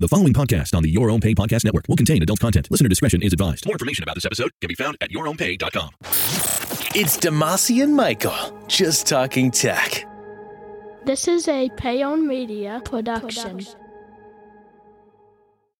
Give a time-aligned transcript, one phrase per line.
[0.00, 2.70] The following podcast on the Your Own Pay Podcast Network will contain adult content.
[2.70, 3.66] Listener discretion is advised.
[3.66, 5.90] More information about this episode can be found at yourownpay.com.
[6.94, 10.06] It's Damashe and Michael, just talking tech.
[11.04, 13.66] This is a Payon Media production.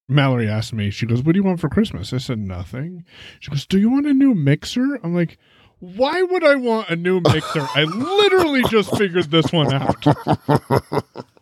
[0.09, 2.13] Mallory asked me, she goes, What do you want for Christmas?
[2.13, 3.05] I said, Nothing.
[3.39, 4.99] She goes, Do you want a new mixer?
[5.05, 5.39] I'm like,
[5.79, 7.69] Why would I want a new mixer?
[7.73, 10.05] I literally just figured this one out.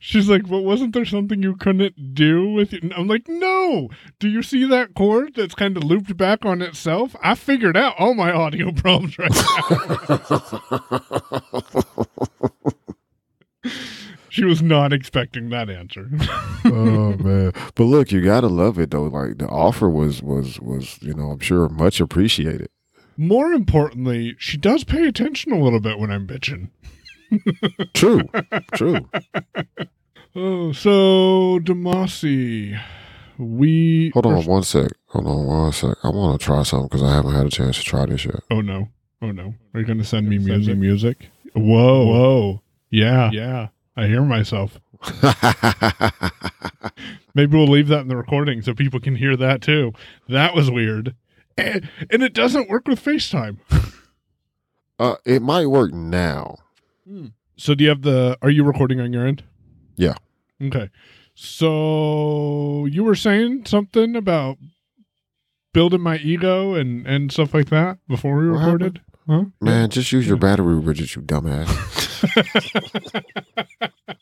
[0.00, 2.84] She's like, But wasn't there something you couldn't do with it?
[2.96, 3.88] I'm like, No.
[4.18, 7.14] Do you see that cord that's kind of looped back on itself?
[7.22, 10.72] I figured out all my audio problems right now.
[14.28, 16.08] she was not expecting that answer.
[16.64, 20.98] oh man but look you gotta love it though like the offer was was was
[21.02, 22.68] you know i'm sure much appreciated
[23.16, 26.70] More importantly, she does pay attention a little bit when I'm bitching.
[27.94, 28.22] True
[28.74, 29.08] true
[30.34, 32.80] Oh, so Damashe,
[33.36, 37.02] we hold on one sec hold on one sec i want to try something because
[37.02, 38.88] i haven't had a chance to try this yet Oh no,
[39.20, 40.78] oh no, are you going to send me music?
[40.78, 41.28] Music?
[41.54, 43.68] Whoa, whoa, yeah, yeah.
[43.94, 44.80] I hear myself.
[47.34, 49.92] Maybe we'll leave that in the recording so people can hear that too.
[50.28, 51.14] That was weird,
[51.58, 53.58] and, and it doesn't work with FaceTime.
[54.98, 56.56] uh it might work now
[57.56, 58.36] So do you have the?
[58.42, 59.44] Are you recording on your end?
[59.96, 60.14] Yeah.
[60.62, 60.90] Okay.
[61.34, 64.58] So you were saying something about
[65.72, 69.44] building my ego and and stuff like that before we What recorded, huh?
[69.60, 71.68] man just use your battery bridges you dumbass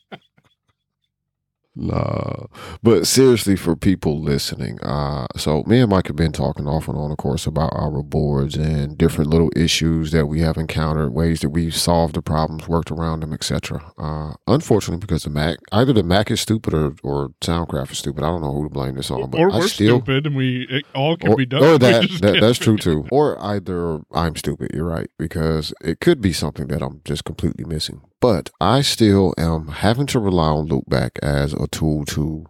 [1.81, 2.45] Nah,
[2.83, 6.95] but seriously, for people listening, uh, so me and Mike have been talking off and
[6.95, 11.39] on, of course, about our boards and different little issues that we have encountered, ways
[11.39, 13.91] that we've solved the problems, worked around them, etc.
[13.97, 18.23] Uh, unfortunately, because the Mac, either the Mac is stupid or, or Soundcraft is stupid.
[18.23, 20.67] I don't know who to blame this on, but or we're still, stupid and we
[20.69, 21.63] it all can or, be done.
[21.63, 23.07] or that, that that's true too.
[23.11, 24.69] Or either I'm stupid.
[24.71, 28.01] You're right because it could be something that I'm just completely missing.
[28.21, 32.45] But I still am having to rely on Loopback as a tool to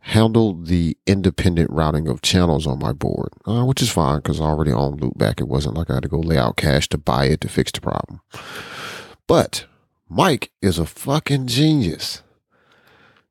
[0.00, 4.44] handle the independent routing of channels on my board, uh, which is fine because I
[4.44, 5.40] already own Loopback.
[5.40, 7.70] It wasn't like I had to go lay out cash to buy it to fix
[7.70, 8.20] the problem.
[9.28, 9.66] But
[10.08, 12.22] Mike is a fucking genius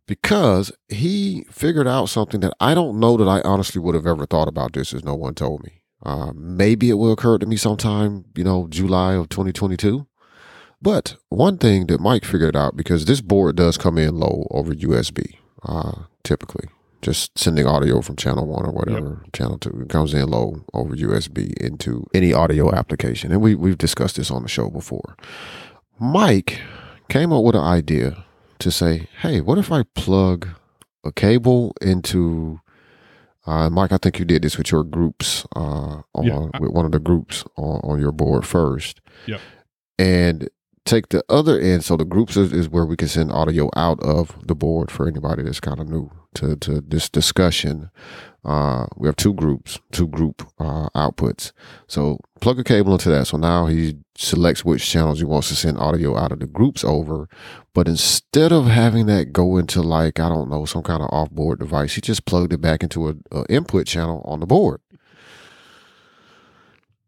[0.08, 4.26] because he figured out something that I don't know that I honestly would have ever
[4.26, 5.82] thought about this as no one told me.
[6.02, 10.08] Uh, maybe it will occur to me sometime, you know, July of 2022.
[10.84, 14.74] But one thing that Mike figured out because this board does come in low over
[14.76, 16.68] USB, uh, typically.
[17.02, 20.94] Just sending audio from channel one or whatever, channel two, it comes in low over
[20.96, 23.32] USB into any audio application.
[23.32, 25.16] And we, we've discussed this on the show before.
[26.00, 26.60] Mike
[27.10, 28.24] came up with an idea
[28.60, 30.48] to say, hey, what if I plug
[31.04, 32.60] a cable into
[33.46, 36.48] uh, Mike, I think you did this with your groups, uh, on, Yeah.
[36.62, 39.02] with one of the groups on, on your board first.
[39.28, 39.42] Yep.
[40.00, 40.50] And
[40.86, 41.84] take the other end.
[41.84, 45.08] So the groups is, is where we can send audio out of the board for
[45.08, 47.90] anybody that's kind of new to, to this discussion.
[48.44, 51.54] Uh, we have two groups, two group uh, outputs.
[51.88, 53.28] So plug a cable into that.
[53.28, 56.84] So now he selects which channels he wants to send audio out of the groups
[56.84, 57.30] over.
[57.74, 61.32] But instead of having that go into like, I don't know, some kind of off
[61.32, 64.82] board device, he just plugged it back into a, a input channel on the board.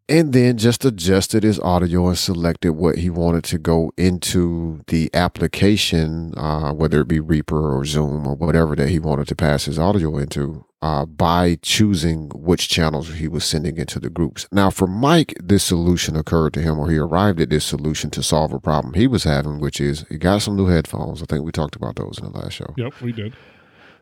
[0.08, 5.10] And then just adjusted his audio and selected what he wanted to go into the
[5.16, 9.66] application, uh, whether it be Reaper or Zoom or whatever that he wanted to pass
[9.66, 14.48] his audio into, uh, by choosing which channels he was sending into the groups.
[14.52, 18.22] Now, for Mike, this solution occurred to him, or he arrived at this solution to
[18.22, 21.24] solve a problem he was having, which is he got some new headphones.
[21.24, 22.72] I think we talked about those in the last show.
[22.78, 23.34] Yep, we did.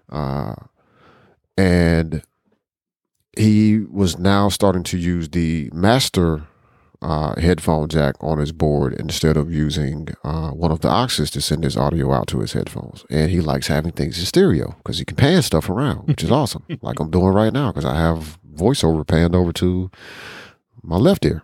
[0.09, 0.55] Uh,
[1.57, 2.23] and
[3.37, 6.47] he was now starting to use the master
[7.01, 11.41] uh, headphone jack on his board instead of using uh, one of the auxes to
[11.41, 13.05] send his audio out to his headphones.
[13.09, 16.31] And he likes having things in stereo because he can pan stuff around, which is
[16.31, 19.91] awesome, like I'm doing right now because I have voiceover panned over to
[20.81, 21.43] my left ear.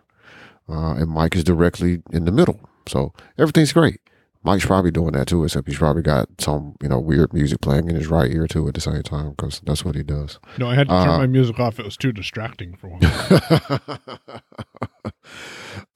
[0.69, 2.59] Uh, and Mike is directly in the middle.
[2.87, 3.99] So everything's great.
[4.41, 7.89] Mike's probably doing that too, except he's probably got some, you know, weird music playing
[7.89, 10.39] in his right ear too at the same time because that's what he does.
[10.57, 11.77] No, I had to turn Uh, my music off.
[11.77, 13.01] It was too distracting for one.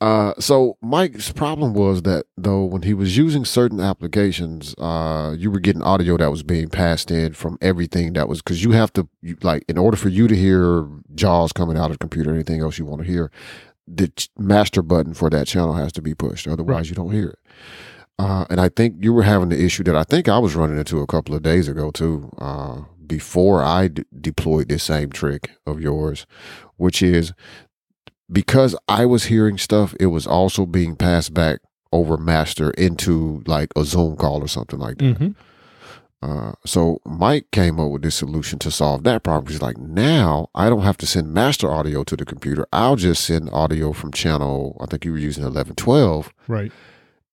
[0.01, 5.49] uh, so Mike's problem was that though when he was using certain applications, uh, you
[5.49, 8.91] were getting audio that was being passed in from everything that was because you have
[8.93, 10.85] to you, like in order for you to hear
[11.15, 13.31] Jaws coming out of the computer, or anything else you want to hear,
[13.87, 16.47] the master button for that channel has to be pushed.
[16.47, 16.89] Otherwise, Right.
[16.89, 17.39] you don't hear it.
[18.19, 20.77] Uh, and I think you were having the issue that I think I was running
[20.77, 25.51] into a couple of days ago too, uh, before I d- deployed this same trick
[25.65, 26.25] of yours,
[26.77, 27.33] which is
[28.31, 31.59] because I was hearing stuff, it was also being passed back
[31.91, 35.19] over master into like a Zoom call or something like that.
[35.19, 35.31] Mm-hmm.
[36.23, 39.51] Uh, so Mike came up with this solution to solve that problem.
[39.51, 42.65] He's like, now I don't have to send master audio to the computer.
[42.71, 46.71] I'll just send audio from channel, I think you were using 1112 Right.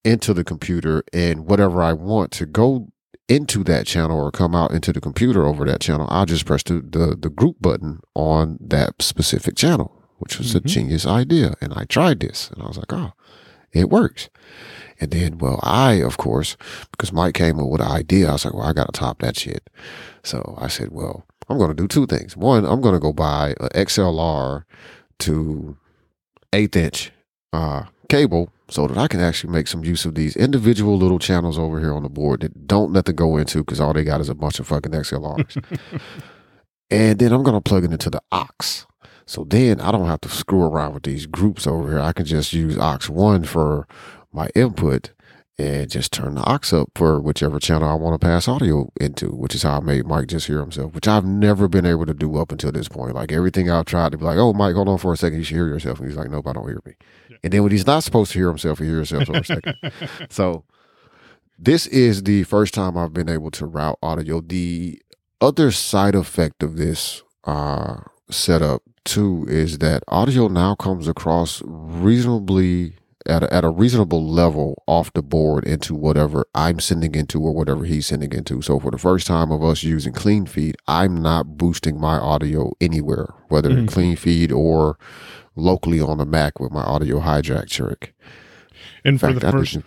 [0.05, 2.89] Into the computer and whatever I want to go
[3.29, 6.63] into that channel or come out into the computer over that channel, I'll just press
[6.65, 10.67] the, the, the group button on that specific channel, which was a Mhm.
[10.67, 11.55] genius idea.
[11.61, 13.13] And I tried this and I was like, oh,
[13.73, 14.29] it works.
[14.99, 16.57] And then, well, I, of course,
[16.91, 19.21] because Mike came up with an idea, I was like, well, I got to top
[19.21, 19.71] that shit.
[20.25, 22.37] So I said, well, I'm going to do two things.
[22.37, 24.65] One, I'm going to go buy an XLR
[25.21, 25.77] to
[26.53, 27.13] eighth inch
[27.53, 31.59] uh, cable so that I can actually make some use of these individual little channels
[31.59, 34.21] over here on the board that don't let them go into because all they got
[34.21, 35.63] is a bunch of fucking XLRs.
[36.91, 38.87] and then I'm going to plug it into the aux.
[39.27, 42.01] So then I don't have to screw around with these groups over here.
[42.01, 43.89] I can just use aux one for
[44.33, 45.11] my input
[45.61, 49.29] and just turn the aux up for whichever channel I want to pass audio into,
[49.29, 52.15] which is how I made Mike just hear himself, which I've never been able to
[52.15, 53.15] do up until this point.
[53.15, 55.39] Like everything I've tried to be like, oh, Mike, hold on for a second.
[55.39, 55.99] You should hear yourself.
[55.99, 56.95] And he's like, nope, I don't hear me.
[57.45, 59.77] And then when he's not supposed to hear himself, he hears himself for a second.
[60.31, 60.65] So
[61.59, 64.41] this is the first time I've been able to route audio.
[64.41, 65.03] The
[65.43, 72.95] other side effect of this uh, setup too is that audio now comes across reasonably
[73.31, 77.53] at a, at a reasonable level off the board into whatever I'm sending into or
[77.55, 78.61] whatever he's sending into.
[78.61, 82.73] So for the first time of us using clean feed, I'm not boosting my audio
[82.81, 83.89] anywhere, whether in Mhm.
[83.89, 84.99] clean feed or
[85.57, 88.15] locally on the Mac with my audio hijack trick.
[89.05, 89.79] And In for fact, the first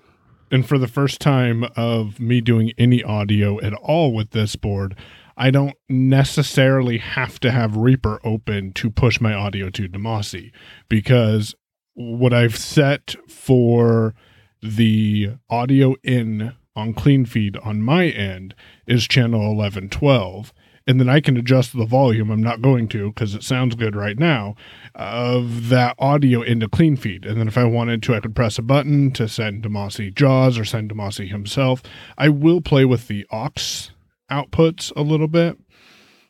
[0.51, 4.95] and for the first time of me doing any audio at all with this board,
[5.35, 10.51] I don't necessarily have to have Reaper open to push my audio to Damashe
[10.89, 11.55] because
[11.93, 14.13] what I've set for
[14.61, 18.55] the audio in on clean feed on my end
[18.87, 20.53] is channel 1112
[20.85, 23.95] and then I can adjust the volume I'm not going to because it sounds good
[23.95, 24.55] right now
[24.95, 27.25] of that audio into clean feed.
[27.25, 30.57] And then if I wanted to, I could press a button to send Damashe Jaws
[30.57, 31.81] or send Damashe himself.
[32.17, 33.91] I will play with the aux
[34.29, 35.57] outputs a little bit.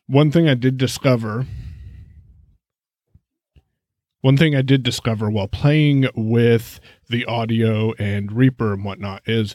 [0.05, 1.47] One thing I did discover.
[4.23, 6.79] One thing I did discover while playing with
[7.09, 9.53] the audio and Reaper and whatnot is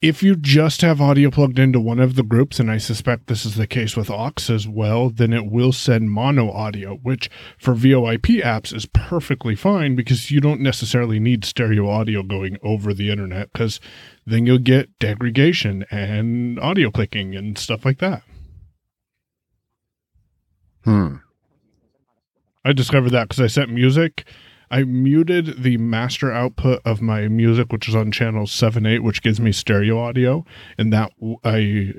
[0.00, 3.44] if you just have audio plugged into one of the groups, and I suspect this
[3.44, 7.28] is the case with aux as well, then it will send mono audio, which
[7.58, 12.94] for VoIP apps is perfectly fine because you don't necessarily need stereo audio going over
[12.94, 13.78] the internet because
[14.24, 18.22] then you'll get degradation and audio clicking and stuff like that.
[20.82, 21.16] Hmm.
[22.64, 24.24] I discovered that because I sent music.
[24.70, 29.22] I muted the master output of my music, which is on channel 7 8, which
[29.22, 30.46] gives me stereo audio.
[30.78, 31.12] And that
[31.44, 31.92] I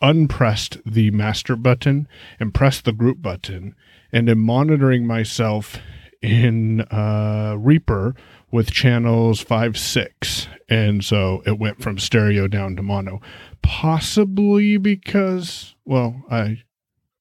[0.00, 2.06] unpressed the master button
[2.38, 3.74] and pressed the group button.
[4.12, 5.78] And am monitoring myself
[6.22, 8.14] in uh, Reaper
[8.52, 10.46] with channels 5 6.
[10.68, 13.20] And so it went from stereo down to mono.
[13.62, 16.62] Possibly because, well, I.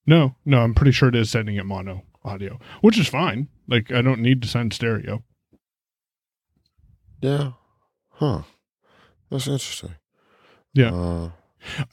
[0.05, 3.47] No, no, I'm pretty sure it is sending it mono audio, which is fine.
[3.67, 5.23] Like I don't need to send stereo.
[7.21, 7.51] Yeah.
[8.09, 8.41] Huh.
[9.29, 9.95] That's interesting.
[10.73, 10.93] Yeah.
[10.93, 11.29] Uh,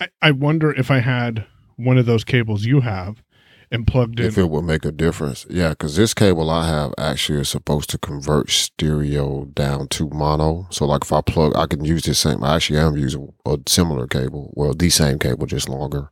[0.00, 1.46] I, I wonder if I had
[1.76, 3.22] one of those cables you have
[3.70, 4.26] and plugged in.
[4.26, 5.46] if it would make a difference.
[5.48, 10.66] Yeah, because this cable I have actually is supposed to convert stereo down to mono.
[10.70, 12.44] So, like, if I plug, I can use this same.
[12.44, 14.52] I actually am using a similar cable.
[14.54, 16.10] Well, the same cable, just longer.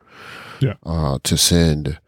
[0.60, 0.74] Yeah.
[0.84, 2.00] Uh, to send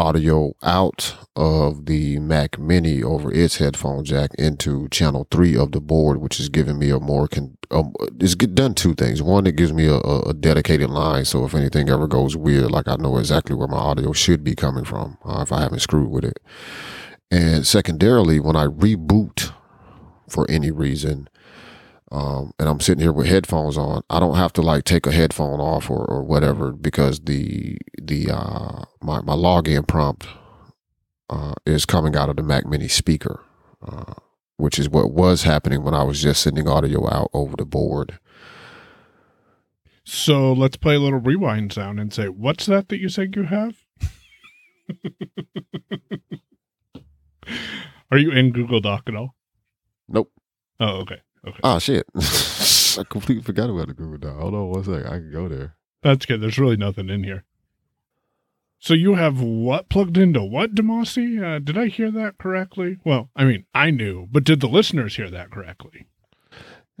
[0.00, 5.80] audio out of the Mac Mini over its headphone jack into channel three of the
[5.80, 7.58] board, which is giving me a more con.
[7.70, 9.22] Um, it's get done two things.
[9.22, 12.70] One, it gives me a, a a dedicated line, so if anything ever goes weird,
[12.70, 15.80] like I know exactly where my audio should be coming from uh, if I haven't
[15.80, 16.38] screwed with it.
[17.30, 19.52] And secondarily, when I reboot
[20.28, 21.28] for any reason,
[22.12, 25.12] um, and I'm sitting here with headphones on, I don't have to like take a
[25.12, 30.26] headphone off or, or whatever because the the uh, my my login prompt
[31.28, 33.44] uh, is coming out of the Mac Mini speaker,
[33.86, 34.14] uh,
[34.56, 38.18] which is what was happening when I was just sending audio out over the board.
[40.04, 43.44] so let's play a little rewind sound and say, "What's that that you said you
[43.44, 43.76] have?"
[48.10, 49.36] Are you in Google Doc at all?
[50.08, 50.32] Nope.
[50.80, 51.20] Oh, okay.
[51.46, 51.60] Okay.
[51.62, 52.06] Oh shit!
[52.98, 54.38] I completely forgot about the Google Doc.
[54.38, 55.06] Hold on one second.
[55.06, 55.76] I can go there.
[56.02, 56.40] That's good.
[56.40, 57.44] There's really nothing in here.
[58.78, 61.42] So you have what plugged into what, Damashe?
[61.42, 62.96] Uh, did I hear that correctly?
[63.04, 66.06] Well, I mean, I knew, but did the listeners hear that correctly?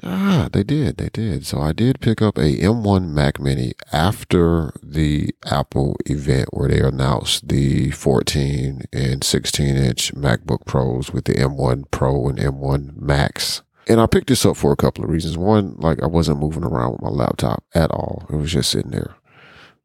[0.02, 0.96] Ah, they did.
[0.96, 1.46] They did.
[1.46, 6.80] So I did pick up a M1 Mac Mini after the Apple event where they
[6.80, 13.62] announced the 14 and 16 inch MacBook Pros with the M1 Pro and M1 Max.
[13.90, 15.36] And I picked this up for a couple of reasons.
[15.36, 18.24] One, like I wasn't moving around with my laptop at all.
[18.30, 19.16] It was just sitting there.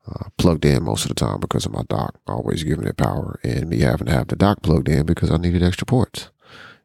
[0.07, 3.39] Uh, plugged in most of the time because of my dock always giving it power
[3.43, 6.29] and me having to have the dock plugged in because I needed extra ports,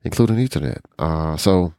[0.02, 0.80] including Ethernet.
[0.98, 1.74] Uh, so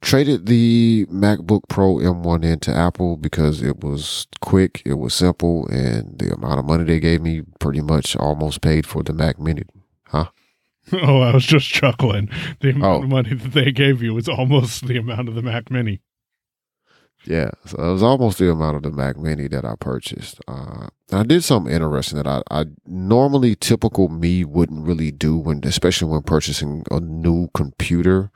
[0.00, 6.16] traded the MacBook Pro M1 into Apple because it was quick, it was simple, and
[6.16, 9.64] the amount of money they gave me pretty much almost paid for the Mac Mini.
[10.04, 10.28] Huh?
[10.92, 12.28] Oh, I was just chuckling.
[12.60, 13.02] The amount Oh.
[13.04, 16.00] of money that they gave you was almost the amount of the Mac Mini.
[17.26, 20.40] Yeah, so it was almost the amount of the Mac Mini that I purchased.
[20.46, 25.62] Uh, I did something interesting that I, I normally typical me wouldn't really do when,
[25.64, 28.30] especially when purchasing a new computer,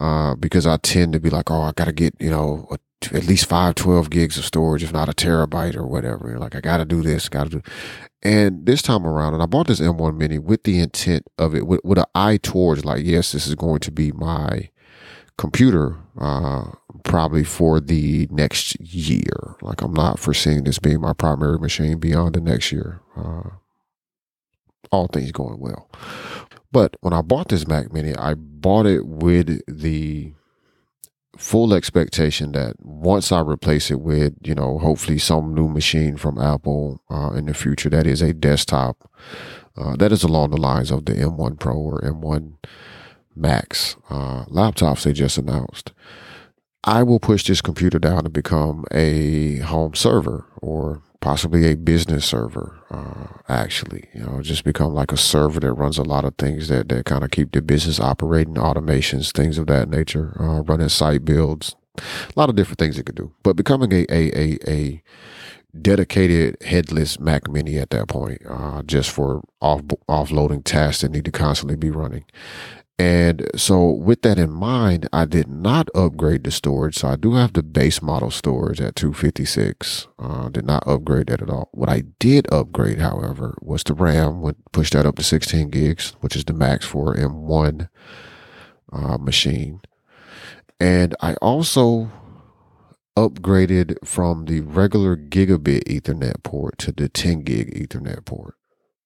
[0.00, 2.78] uh, because I tend to be like, oh, I got to get you know a,
[3.16, 6.38] at least five, 12 gigs of storage, if not a terabyte or whatever.
[6.38, 7.62] Like I got to do this, got to do.
[8.22, 11.66] And this time around, and I bought this M1 Mini with the intent of it,
[11.66, 14.68] with, with an eye towards like, yes, this is going to be my
[15.38, 16.72] computer uh,
[17.02, 19.56] probably for the next year.
[19.62, 23.00] Like I'm not foreseeing this being my primary machine beyond the next year.
[23.16, 23.48] Uh,
[24.92, 25.88] all things going well.
[26.72, 30.34] But when I bought this Mac Mini, I bought it with the
[31.40, 36.38] full expectation that once I replace it with, you know, hopefully some new machine from
[36.38, 39.10] Apple uh, in the future that is a desktop,
[39.76, 42.52] uh, that is along the lines of the M1 Pro or M1
[43.34, 45.92] Max uh, laptops they just announced.
[46.84, 52.24] I will push this computer down to become a home server or possibly a business
[52.24, 52.78] server.
[52.90, 56.68] Uh, actually, you know, just become like a server that runs a lot of things
[56.68, 60.88] that that kind of keep the business operating, automations, things of that nature, uh, running
[60.88, 62.02] site builds, a
[62.36, 63.32] lot of different things it could do.
[63.42, 65.02] But becoming a a a, a
[65.80, 71.24] dedicated headless Mac Mini at that point, uh, just for off offloading tasks that need
[71.26, 72.24] to constantly be running.
[73.00, 76.98] And so, with that in mind, I did not upgrade the storage.
[76.98, 80.06] So, I do have the base model storage at 256.
[80.18, 81.70] Uh, did not upgrade that at all.
[81.72, 84.42] What I did upgrade, however, was the RAM.
[84.42, 87.88] Would push that up to 16 gigs, which is the max for M1
[88.92, 89.80] uh, machine.
[90.78, 92.10] And I also
[93.16, 98.56] upgraded from the regular gigabit Ethernet port to the 10 gig Ethernet port.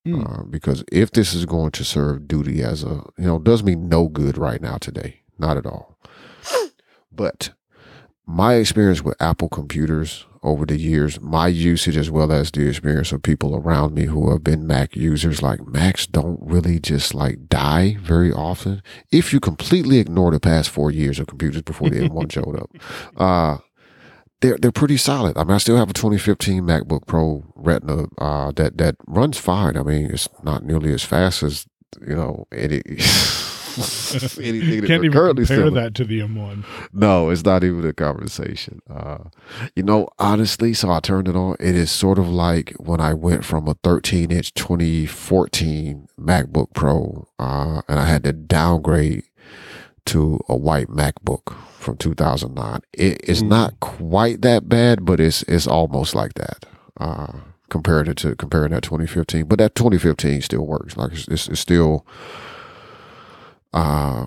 [0.05, 0.21] Hmm.
[0.21, 3.75] Uh, because if this is going to serve duty as a, you know, does me
[3.75, 5.21] no good right now today.
[5.39, 5.99] Not at all.
[7.17, 7.51] But
[8.27, 13.13] my experience with Apple computers over the years, my usage as well as the experience
[13.13, 17.49] of people around me who have been Mac users, like Macs don't really just like
[17.49, 18.83] die very often.
[19.11, 22.71] If you completely ignore the past four years of computers before the M1 showed up,
[23.17, 23.59] uh,
[24.45, 25.39] they're they're pretty solid.
[25.39, 29.77] I mean, I still have a 2015 MacBook Pro Retina uh, that that runs fine.
[29.77, 31.67] I mean, it's not nearly as fast as
[32.07, 36.65] you know any anything that Can't even currently compare that to the M1.
[36.93, 38.83] no, it's not even a conversation.
[38.89, 39.19] Uh,
[39.75, 41.57] you know, honestly, so I turned it on.
[41.59, 47.27] It is sort of like when I went from a 13 inch 2014 MacBook Pro,
[47.39, 49.25] uh, and I had to downgrade
[50.07, 52.81] to a white MacBook from 2009.
[52.93, 53.49] It, it's Mm.
[53.49, 56.67] not quite that bad, but it's it's almost like that.
[56.99, 57.33] Uh,
[57.71, 60.97] compared it to comparing that 2015, but that 2015 still works.
[60.97, 62.07] Like it's, it's, it's still
[63.73, 64.27] uh,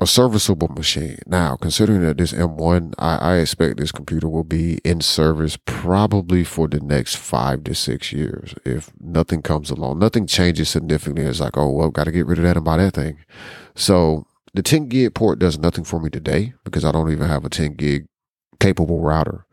[0.00, 1.18] a serviceable machine.
[1.26, 6.44] Now, considering that this M1, I, I expect this computer will be in service probably
[6.44, 8.54] for the next five to six years.
[8.64, 11.24] If nothing comes along, nothing changes significantly.
[11.24, 13.18] It's like, oh, well, got to get rid of that and buy that thing.
[13.74, 17.44] So the 10 gig port does nothing for me today because I don't even have
[17.44, 18.06] a 10 gig
[18.60, 19.44] capable router.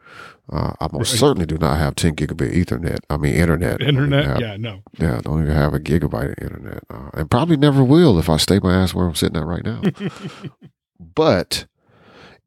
[0.51, 1.19] Uh, I most Right.
[1.19, 2.97] certainly do not have 10 gigabit Ethernet.
[3.09, 3.75] I mean, internet.
[3.75, 4.25] I don't even Internet?
[4.25, 4.81] have- Yeah, no.
[4.97, 8.29] yeah, I don't even have a gigabyte of internet, uh, and probably never will if
[8.29, 9.81] I stay my ass where I'm sitting at right now.
[10.99, 11.65] but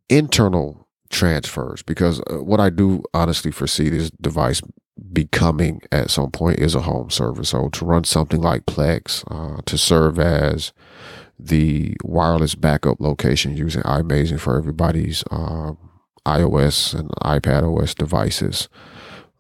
[0.09, 4.61] internal transfers, because uh, what I do honestly foresee this device
[5.13, 7.45] becoming at some point is a home server.
[7.45, 10.73] So to run something like Plex, uh, to serve as
[11.47, 15.79] the wireless backup location using iMazing for everybody's um,
[16.27, 18.69] iOS and iPad OS devices.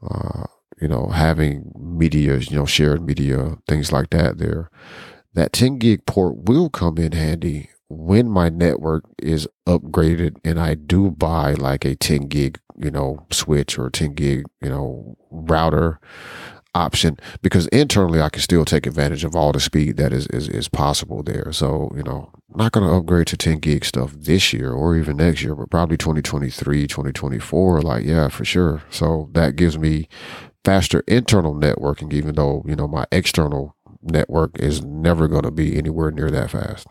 [0.02, 0.44] Uh,
[0.80, 4.68] you know, having media, you know, shared media, things like that there.
[5.34, 10.74] That 10 gig port will come in handy when my network is upgraded and I
[10.74, 16.00] do buy like a 10 gig, you know, switch or 10 gig, you know, router
[16.74, 20.48] option, because internally I can still take advantage of all the speed that is, is,
[20.48, 21.52] is possible there.
[21.52, 25.16] So, you know, not going to upgrade to 10 gig stuff this year or even
[25.16, 27.82] next year, but probably 2023, 2024.
[27.82, 28.82] Like, yeah, for sure.
[28.90, 30.08] So that gives me
[30.64, 35.76] faster internal networking, even though, you know, my external network is never going to be
[35.76, 36.88] anywhere near that fast.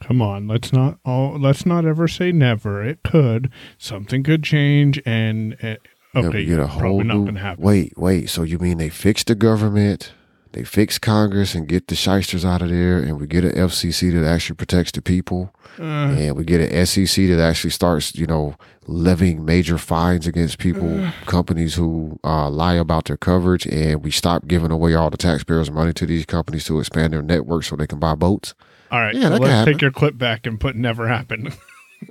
[0.00, 2.84] Come on, let's not all let's not ever say never.
[2.84, 5.76] It could something could change, and eh,
[6.14, 7.64] uh, you get a probably whole not new- going to happen.
[7.64, 8.28] Wait, wait.
[8.30, 10.12] So you mean they fix the government,
[10.52, 14.12] they fix Congress and get the shysters out of there, and we get an FCC
[14.12, 18.26] that actually protects the people, Uh, and we get an SEC that actually starts, you
[18.26, 18.54] know,
[18.86, 24.46] levying major fines against people, companies who uh, lie about their coverage, and we stop
[24.46, 27.86] giving away all the taxpayers' money to these companies to expand their network so they
[27.86, 28.54] can buy boats.
[28.90, 31.56] all right, yeah, so let's take your clip back and put never happened.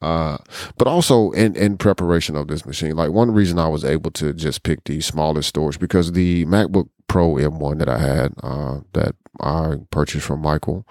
[0.00, 0.38] uh,
[0.76, 4.32] but also in, in preparation of this machine, like one reason I was able to
[4.32, 9.14] just pick the smallest storage because the MacBook Pro M1 that I had, uh, that
[9.40, 10.86] I purchased from Michael,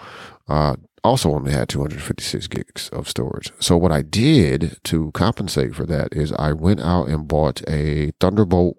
[0.48, 3.52] uh, also only had 256 gigs of storage.
[3.60, 8.12] So what I did to compensate for that is I went out and bought a
[8.20, 8.78] Thunderbolt,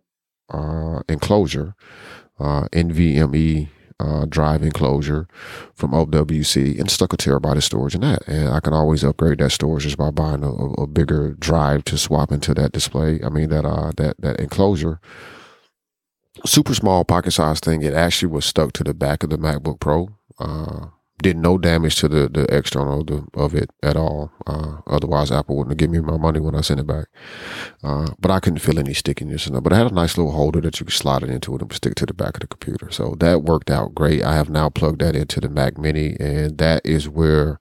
[0.53, 1.75] uh, enclosure,
[2.39, 3.69] uh, NVMe,
[4.01, 5.27] uh, drive enclosure
[5.75, 8.27] from OWC and stuck a terabyte of storage in that.
[8.27, 11.99] And I can always upgrade that storage just by buying a, a- bigger drive to
[11.99, 13.21] swap into that display.
[13.25, 15.01] I mean that uh that that enclosure.
[16.45, 17.83] Super small pocket size thing.
[17.83, 20.09] It actually was stuck to the back of the MacBook Pro.
[20.39, 20.87] Uh,
[21.25, 24.31] did no damage to the the external of, the, of it at all.
[24.47, 27.07] Uh, otherwise, Apple wouldn't given me my money when I sent it back.
[27.83, 29.63] Uh, but I couldn't feel any stickiness in it.
[29.63, 31.73] But I had a nice little holder that you could slide it into it and
[31.73, 32.91] stick to the back of the computer.
[32.91, 34.23] So that worked out great.
[34.23, 37.59] I have now plugged that into the Mac Mini, and that is where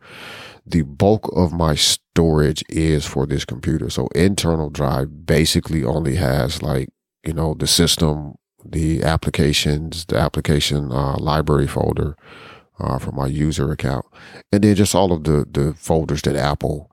[0.65, 3.89] the bulk of my storage is for this computer.
[3.89, 6.89] So internal drive basically only has like,
[7.25, 12.17] you know, the system, the applications, the application uh, library folder
[12.79, 14.05] uh, for my user account,
[14.51, 16.89] and then just all of the the folders that Apple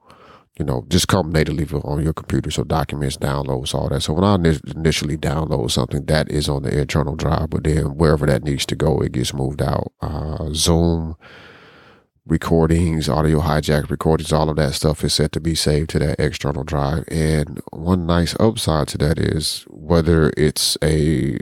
[0.60, 2.50] you know, just come natively on your computer.
[2.50, 4.02] So documents, downloads, all that.
[4.02, 4.34] So when I
[4.76, 8.76] initially download something, that is on the internal drive, but then wherever that needs to
[8.76, 9.90] go, it gets moved out.
[10.02, 11.16] Uh, Zoom
[12.26, 16.20] recordings, audio hijack recordings, all of that stuff is set to be saved to that
[16.20, 17.04] external drive.
[17.08, 21.38] And one nice upside to that is whether it's a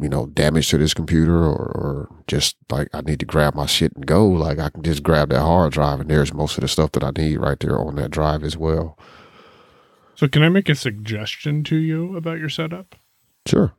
[0.00, 3.66] you know, damage to this computer or, or just like I need to grab my
[3.66, 6.62] shit and go, like I can just grab that hard drive and there's most of
[6.62, 8.98] the stuff that I need right there on that drive as well.
[10.14, 12.96] So, can I make a suggestion to you about your setup?
[13.46, 13.72] Sure.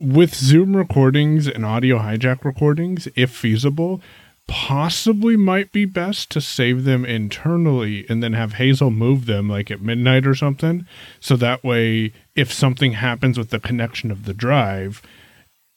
[0.00, 4.00] With Zoom recordings and audio hijack recordings, if feasible,
[4.46, 9.70] possibly might be best to save them internally and then have Hazel move them like
[9.70, 10.86] at midnight or something.
[11.20, 15.02] So that way, if something happens with the connection of the drive,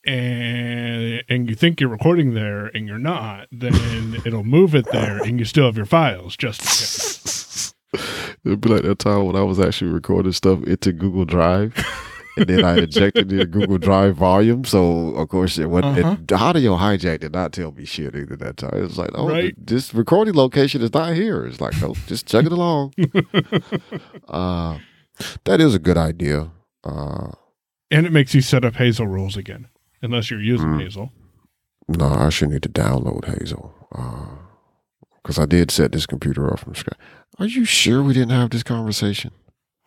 [0.06, 5.22] and and you think you're recording there and you're not, then it'll move it there
[5.22, 7.76] and you still have your files just.
[8.46, 11.76] It'd be like that time when I was actually recording stuff into Google Drive.
[12.38, 14.64] And then I injected the Google Drive volume.
[14.66, 16.18] So of course it went Uh-huh.
[16.22, 18.72] it, audio hijack did not tell me shit either that time.
[18.76, 19.54] It was like, oh Right.
[19.58, 21.46] this recording location is not here.
[21.46, 22.94] It's like, no, just check it along.
[24.28, 24.78] uh
[25.46, 26.50] that is a good idea.
[26.84, 27.32] Uh
[27.92, 29.68] And it makes you set up Hazel rules again,
[30.02, 30.82] unless you're using Mm.
[30.82, 31.12] Hazel.
[31.88, 33.74] No, I should need to download Hazel.
[35.24, 37.00] Because I did set this computer up from scratch.
[37.40, 39.32] Are you sure we didn't have this conversation?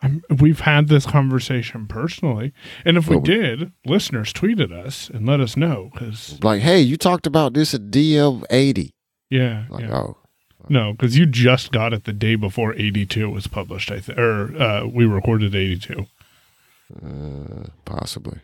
[0.03, 2.53] I'm, we've had this conversation personally,
[2.85, 6.79] and if we Well, did, listeners tweeted us and let us know because Like, hey,
[6.81, 8.91] you talked about this at DM80.
[9.29, 9.95] yeah, Like, yeah.
[9.95, 10.17] oh,
[10.69, 13.91] no, because you just got it the day before 82 was published.
[13.91, 16.05] I think, or uh, we recorded 82
[17.03, 18.39] uh, possibly.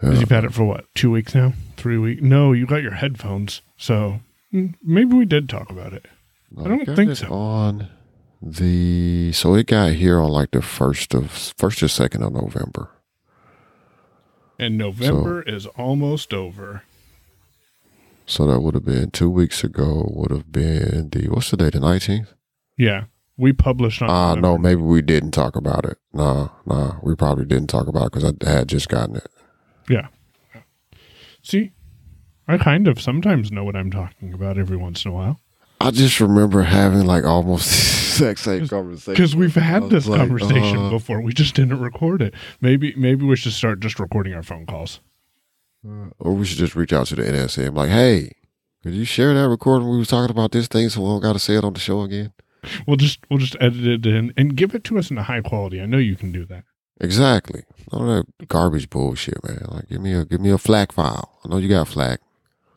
[0.00, 2.22] because you've had it for what two weeks now, three weeks?
[2.22, 4.20] No, you got your headphones, so
[4.52, 6.06] maybe we did talk about it.
[6.58, 7.28] I don't think so.
[7.32, 7.88] On
[8.54, 12.90] the so it got here on like the first of first or second of November.
[14.58, 16.82] And November is almost over.
[18.24, 20.10] So that would have been two weeks ago.
[20.14, 21.74] Would have been the what's the date?
[21.74, 22.32] The nineteenth.
[22.76, 23.04] Yeah,
[23.36, 24.10] we published on.
[24.10, 25.98] Ah, no, maybe we didn't talk about it.
[26.12, 29.28] Nah, nah, we probably didn't talk about it because I had just gotten it.
[29.88, 30.08] Yeah.
[31.42, 31.72] See,
[32.48, 35.40] I kind of sometimes know what I'm talking about every once in a while
[35.80, 37.68] I just remember having like almost
[38.20, 41.20] exact same conversation because we've had this like, conversation uh, before.
[41.20, 42.34] We just didn't record it.
[42.60, 45.00] Maybe maybe we should start just recording our phone calls.
[45.86, 47.68] Uh, or we should just reach out to the NSA.
[47.68, 48.32] I'm like, hey,
[48.82, 51.34] could you share that recording we was talking about this thing so we don't got
[51.34, 52.32] to say it on the show again?
[52.86, 55.40] We'll just we'll just edit it in and give it to us in a high
[55.40, 55.80] quality.
[55.80, 56.64] I know you can do that.
[57.00, 57.64] Exactly.
[57.92, 59.66] Of that garbage bullshit, man.
[59.68, 61.38] Like, give me a give me a FLAC file.
[61.44, 62.18] I know you got FLAC.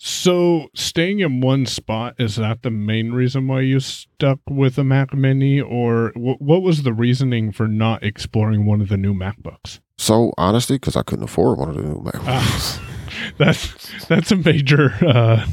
[0.02, 4.84] So staying in one spot is that the main reason why you stuck with a
[4.86, 9.14] Mac Mini, or w- what was the reasoning for not exploring one of the new
[9.14, 9.82] MacBooks?
[9.98, 12.24] So honestly, because I couldn't afford one of the new MacBooks.
[12.28, 12.82] Ah,
[13.38, 15.46] that's that's a major uh,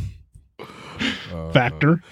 [1.53, 2.03] factor.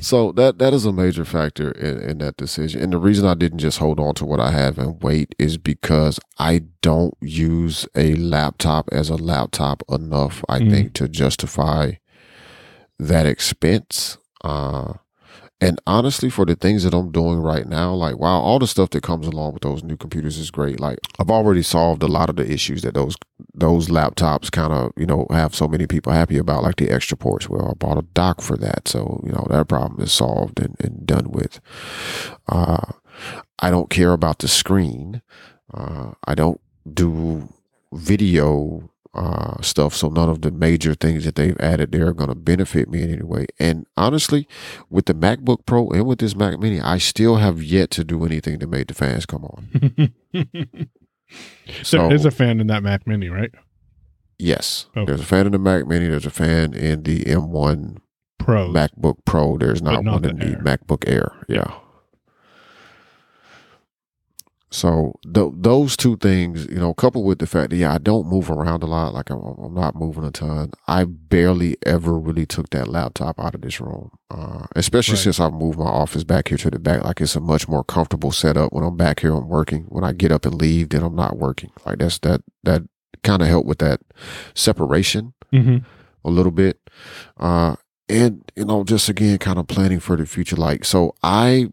[0.00, 2.80] So that that is a major factor in, in that decision.
[2.82, 5.58] And the reason I didn't just hold on to what I have and wait is
[5.58, 10.70] because I don't use a laptop as a laptop enough, I Mm.
[10.70, 11.92] think, to justify
[12.98, 14.18] that expense.
[14.44, 14.94] Uh
[15.60, 18.90] and honestly, for the things that I'm doing right now, like wow, all the stuff
[18.90, 20.78] that comes along with those new computers is great.
[20.78, 23.16] Like I've already solved a lot of the issues that those
[23.54, 27.16] those laptops kind of you know have so many people happy about, like the extra
[27.16, 27.48] ports.
[27.48, 30.76] Well, I bought a dock for that, so you know that problem is solved and,
[30.80, 31.60] and done with.
[32.48, 32.92] Uh,
[33.58, 35.22] I don't care about the screen.
[35.74, 36.60] Uh, I don't
[36.92, 37.52] do
[37.92, 42.28] video uh, stuff, so none of the major things that they've added there are going
[42.28, 43.46] to benefit me in any way.
[43.58, 44.46] And honestly,
[44.90, 48.24] with the MacBook Pro and with this Mac Mini, I still have yet to do
[48.24, 50.12] anything to make the fans come on.
[51.82, 53.50] So there is a fan in that Mac Mini, right?
[54.38, 55.04] yes, Okay.
[55.04, 56.06] there's a fan in the Mac Mini.
[56.08, 57.98] There's a fan in the M1
[58.38, 58.68] Pro.
[58.72, 59.58] MacBook Pro.
[59.58, 61.32] There's not, not one the in the MacBook Air.
[61.48, 61.74] Yeah.
[64.70, 68.26] So th- those two things, you know, coupled with the fact that yeah, I don't
[68.26, 69.14] move around a lot.
[69.14, 70.72] Like I'm, I'm not moving a ton.
[70.86, 75.22] I barely ever really took that laptop out of this room, uh, especially Right.
[75.22, 77.02] since I moved my office back here to the back.
[77.04, 79.34] Like it's a much more comfortable setup when I'm back here.
[79.34, 79.84] I'm working.
[79.88, 81.70] When I get up and leave, then I'm not working.
[81.86, 82.82] Like that's that that
[83.24, 84.00] kind of helped with that
[84.54, 85.78] separation hmm
[86.24, 86.78] a little bit.
[87.38, 87.76] Uh,
[88.08, 90.56] and, you know, just again, kind of planning for the future.
[90.56, 91.68] Like, so I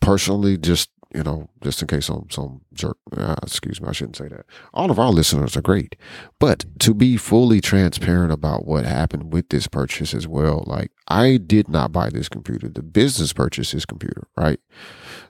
[0.00, 4.16] personally just, you know, just in case some, some jerk, uh, excuse me, I shouldn't
[4.16, 4.46] say that.
[4.72, 5.94] All of our listeners are great.
[6.40, 11.36] But to be fully transparent about what happened with this purchase as well, like, I
[11.36, 12.68] did not buy this computer.
[12.68, 14.58] The business purchased this computer, right?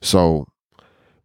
[0.01, 0.49] So,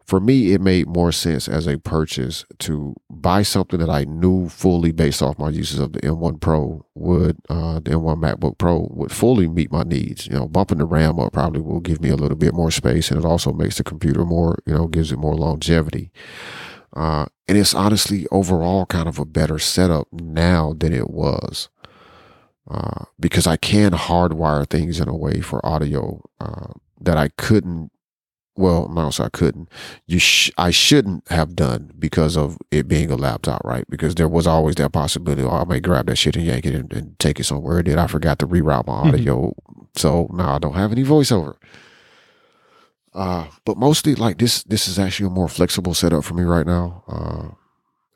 [0.10, 4.50] for me, it made more sense as a purchase to buy something that I knew
[4.50, 8.88] fully based off my uses of the M1 Pro would, uh, the M1 MacBook Pro
[8.90, 10.26] would fully meet my needs.
[10.26, 13.12] You know, bumping the RAM up probably will give me a little bit more space
[13.12, 16.12] and it also makes the computer more, you know, gives it more longevity.
[16.96, 21.70] Uh, and it's honestly overall kind of a better setup now than it was.
[22.68, 27.92] Uh, because I can hardwire things in a way for audio, uh, that I couldn't
[28.60, 29.70] well, no, so I couldn't.
[30.06, 33.86] You, sh- I shouldn't have done because of it being a laptop, right?
[33.90, 35.44] Because there was always that possibility.
[35.44, 37.82] Oh, I may grab that shit and yank it and, and take it somewhere.
[37.82, 39.56] Did I forgot to reroute my audio?
[39.96, 41.56] So now I don't have any voiceover.
[43.14, 46.66] Uh, but mostly like this, this is actually a more flexible setup for me right
[46.66, 47.04] now.
[47.08, 47.56] Uh,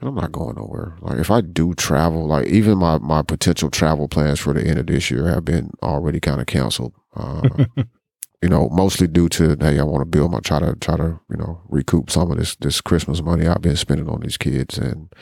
[0.02, 0.98] and I'm not going nowhere.
[1.00, 4.78] Like if I do travel, like even my my potential travel plans for the end
[4.78, 6.94] of this year have been already kind of canceled.
[7.16, 7.66] Uh,
[8.44, 11.18] you know, mostly due to hey, I want to build my try to try to
[11.30, 14.78] you know recoup some of this this Christmas money I've been spending on these kids.
[14.78, 15.16] And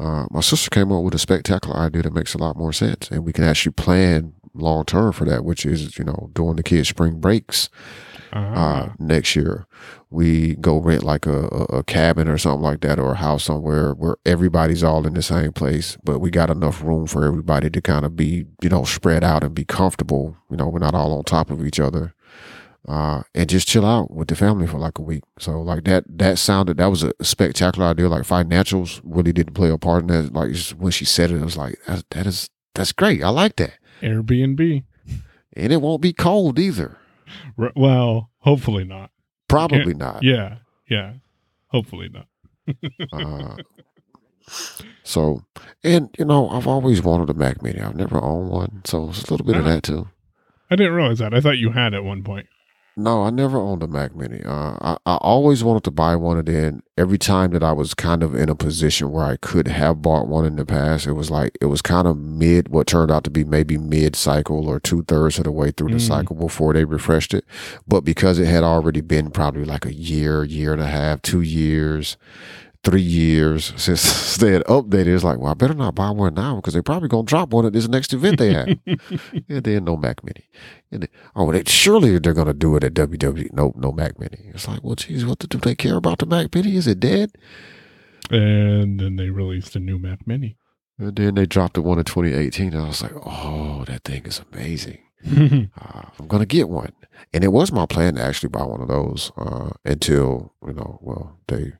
[0.00, 3.08] uh, my sister came up with a spectacular idea that makes a lot more sense,
[3.08, 6.64] and we can actually plan long term for that, which is you know during the
[6.64, 7.70] kids' spring breaks
[8.36, 9.66] uh, next year,
[10.10, 13.44] we go rent like a, a, a cabin or something like that, or a house
[13.44, 17.70] somewhere where everybody's all in the same place, but we got enough room for everybody
[17.70, 20.36] to kind of be, you know, spread out and be comfortable.
[20.50, 22.14] You know, we're not all on top of each other,
[22.88, 25.24] uh, and just chill out with the family for like a week.
[25.38, 28.08] So like that, that sounded that was a spectacular idea.
[28.08, 30.32] Like financials really didn't play a part in that.
[30.32, 33.22] Like just when she said it, it was like that, that is that's great.
[33.22, 34.84] I like that, Airbnb.
[35.56, 36.98] and it won't be cold either.
[37.58, 39.10] R- well, hopefully not.
[39.48, 40.22] Probably not.
[40.22, 41.14] Yeah, yeah.
[41.68, 42.26] Hopefully not.
[43.12, 43.56] Uh,
[45.02, 45.44] so,
[45.82, 47.80] and you know, I've always wanted a Mac Mini.
[47.80, 50.08] I've never owned one, so it's a little bit of that too.
[50.70, 51.34] I didn't realize that.
[51.34, 52.46] I thought you had at one point.
[52.98, 54.42] No, I never owned a Mac Mini.
[54.42, 57.92] Uh, I, I always wanted to buy one, and then every time that I was
[57.92, 61.12] kind of in a position where I could have bought one in the past, it
[61.12, 64.66] was like it was kind of mid, what turned out to be maybe mid cycle
[64.66, 66.08] or two thirds of the way through the Mm.
[66.08, 67.44] cycle before they refreshed it.
[67.86, 71.42] But because it had already been probably like a year, year and a half, two
[71.42, 72.16] years,
[72.86, 76.56] three years since they had updated, it's like, well, I better not buy one now
[76.56, 78.68] because they're probably gonna drop one at this next event they have.
[78.86, 79.00] and
[79.64, 80.48] then no Mac Mini.
[80.92, 83.52] And then, oh, they, surely they're gonna do it at WW.
[83.52, 84.50] No, no Mac Mini.
[84.54, 86.76] It's like, well, geez, what do they care about the Mac Mini?
[86.76, 87.32] Is it dead?
[88.30, 90.56] And then they released a new Mac Mini.
[90.98, 92.72] And then they dropped the one in 2018.
[92.72, 94.98] And I was like, oh, that thing is amazing.
[95.26, 96.92] uh, I'm going to get one.
[97.32, 100.98] And it was my plan to actually buy one of those uh, until, you know,
[101.00, 101.72] well, they,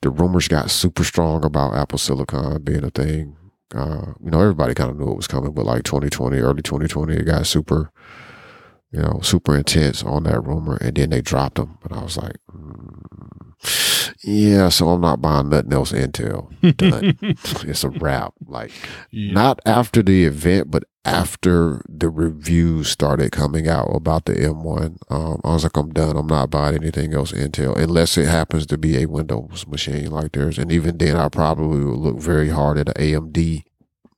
[0.00, 3.36] the rumors got super strong about Apple Silicon being a thing.
[3.74, 7.14] Uh, you know, everybody kind of knew it was coming, but like 2020, early 2020,
[7.14, 7.92] it got super,
[8.90, 10.76] you know, super intense on that rumor.
[10.80, 11.78] And then they dropped them.
[11.84, 13.52] And I was like, mm,
[14.24, 16.48] yeah, so I'm not buying nothing else Intel.
[16.76, 17.18] Done.
[17.68, 18.34] it's a wrap.
[18.46, 18.70] Like,
[19.10, 19.32] Yeah.
[19.32, 25.40] not after the event, but after the reviews started coming out about the M1, um,
[25.44, 26.16] I was like, I'm done.
[26.16, 30.32] I'm not buying anything else Intel unless it happens to be a Windows machine like
[30.32, 30.58] theirs.
[30.58, 33.64] And even then, I probably would look very hard at an AMD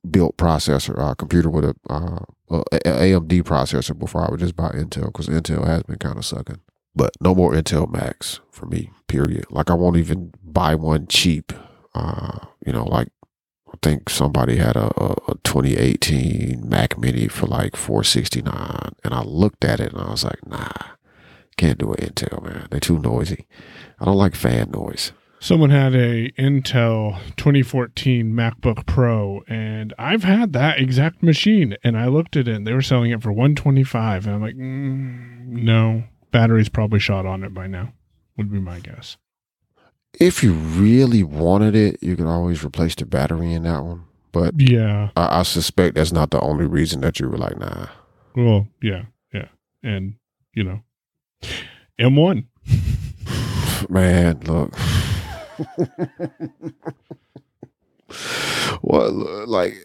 [0.09, 2.19] built processor, uh, computer with a, uh,
[2.51, 6.25] a- AMD processor before I would just buy Intel because Intel has been kind of
[6.25, 6.59] sucking.
[6.93, 9.45] But no more Intel Macs for me, period.
[9.49, 11.53] Like I won't even buy one cheap.
[11.95, 13.09] Uh, you know, like
[13.69, 19.23] I think somebody had a, a, a 2018 Mac Mini for like 469, and I
[19.23, 20.69] looked at it and I was like, nah,
[21.57, 22.67] can't do an Intel, man.
[22.69, 23.47] They're too noisy.
[23.99, 25.13] I don't like fan noise.
[25.43, 31.75] Someone had a Intel 2014 MacBook Pro, and I've had that exact machine.
[31.83, 34.53] And I looked at it, and they were selling it for 125, and I'm like,
[34.53, 37.91] mm, no, battery's probably shot on it by now.
[38.37, 39.17] Would be my guess.
[40.19, 44.03] If you really wanted it, you could always replace the battery in that one.
[44.31, 45.09] But Yeah.
[45.15, 47.87] I, I suspect that's not the only reason that you were like, nah.
[48.35, 49.47] Well, yeah, yeah,
[49.81, 50.17] and
[50.53, 50.81] you know,
[51.99, 52.45] M1.
[53.89, 54.71] Man, look.
[58.81, 59.11] what
[59.47, 59.75] like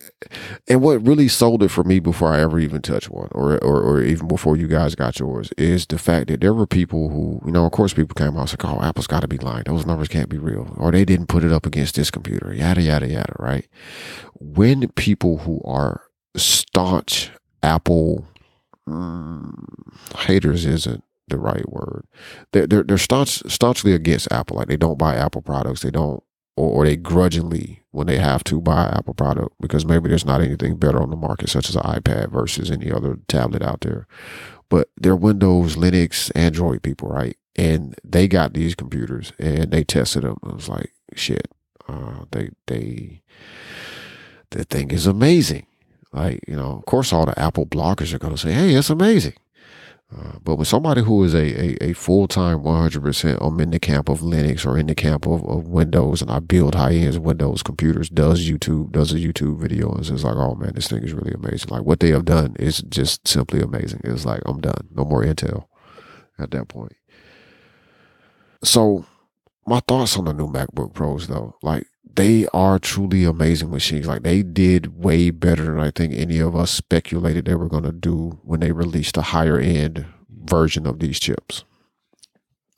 [0.68, 3.80] and what really sold it for me before I ever even touched one or, or
[3.82, 7.40] or even before you guys got yours is the fact that there were people who
[7.44, 9.64] you know of course people came out and like oh Apple's got to be lying.
[9.66, 10.74] Those numbers can't be real.
[10.76, 13.68] Or they didn't put it up against this computer yada yada yada right?
[14.34, 16.02] When people who are
[16.36, 17.30] staunch
[17.62, 18.26] Apple
[18.88, 19.52] mm,
[20.18, 22.06] haters isn't the right word
[22.52, 24.56] they're they're, they're staunch, staunchly against Apple.
[24.56, 25.82] Like they don't buy Apple products.
[25.82, 26.22] They don't,
[26.56, 30.40] or, or they grudgingly when they have to buy Apple product because maybe there's not
[30.40, 34.06] anything better on the market, such as an iPad versus any other tablet out there.
[34.68, 37.36] But they're Windows, Linux, Android people, right?
[37.54, 40.38] And they got these computers and they tested them.
[40.46, 41.48] It was like shit.
[41.88, 43.22] Uh, they they
[44.50, 45.66] the thing is amazing.
[46.12, 48.90] Like you know, of course, all the Apple bloggers are going to say, "Hey, it's
[48.90, 49.34] amazing."
[50.14, 53.81] Uh, but when somebody who is a, a, a full time 100%, I'm in the
[53.81, 57.19] camp of Linux or in the camp of, of Windows and I build high end
[57.19, 61.03] Windows computers, does YouTube, does a YouTube video, and it's like, oh man, this thing
[61.03, 61.71] is really amazing.
[61.71, 64.01] Like what they have done is just simply amazing.
[64.05, 64.88] It's like, I'm done.
[64.95, 65.66] No more Intel
[66.38, 66.95] at that point.
[68.62, 69.07] So,
[69.66, 74.07] my thoughts on the new MacBook Pros though, like they are truly amazing machines.
[74.07, 77.85] Like they did way better than I think any of us speculated they were going
[77.85, 81.64] to do when they released a higher end version of these chips.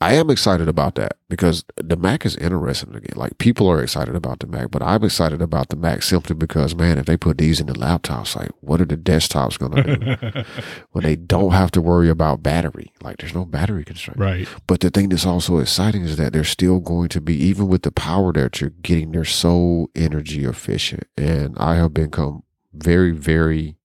[0.01, 3.17] I am excited about that because the Mac is interesting again.
[3.17, 6.73] Like people are excited about the Mac, but I'm excited about the Mac simply because,
[6.73, 9.97] man, if they put these in the laptops, like what are the desktops going to
[9.97, 10.43] do
[10.93, 12.93] when they don't have to worry about battery?
[13.01, 14.17] Like there's no battery constraint.
[14.17, 14.47] right.
[14.67, 17.81] But the thing that's also exciting is that they're still going to be, even with
[17.81, 21.03] the power that you're getting, they're so energy efficient.
[21.17, 23.75] And I have become very, very,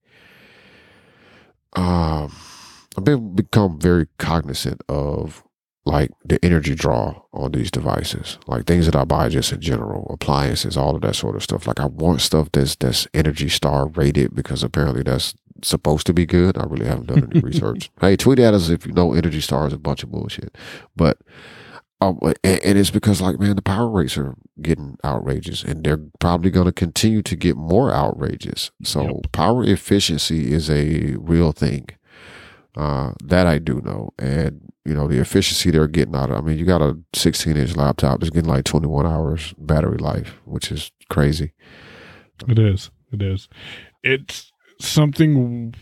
[1.73, 2.33] um,
[2.97, 5.43] I've been become very cognizant of
[5.85, 10.07] like the energy draw on these devices, like things that I buy just in general,
[10.11, 11.67] appliances, all of that sort of stuff.
[11.67, 16.25] Like I want stuff that's that's Energy Star rated because apparently that's supposed to be
[16.25, 16.57] good.
[16.57, 17.91] I really haven't done any research.
[18.01, 20.57] Hey, tweet at us if you know Energy Star is a bunch of bullshit,
[20.95, 21.17] but.
[22.01, 26.01] Um, and, and it's because like man, the power rates are getting outrageous, and they're
[26.19, 28.69] probably going to continue to get more outrageous.
[28.83, 29.31] So Yep.
[29.31, 31.87] power efficiency is a real thing.
[32.75, 36.37] Uh, that I do know, and you know the efficiency they're getting out of.
[36.37, 40.35] I mean, you got a 16 inch laptop that's getting like 21 hours battery life,
[40.43, 41.53] which is crazy.
[42.47, 42.91] It is.
[43.13, 43.47] It is.
[44.03, 45.73] It's something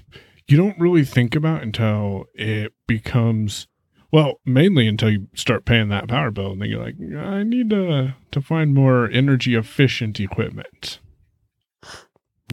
[0.47, 3.67] you don't really think about until it becomes
[4.11, 7.71] well, mainly until you start paying that power bill, and then you're like, I need
[7.71, 10.99] to to find more energy efficient equipment.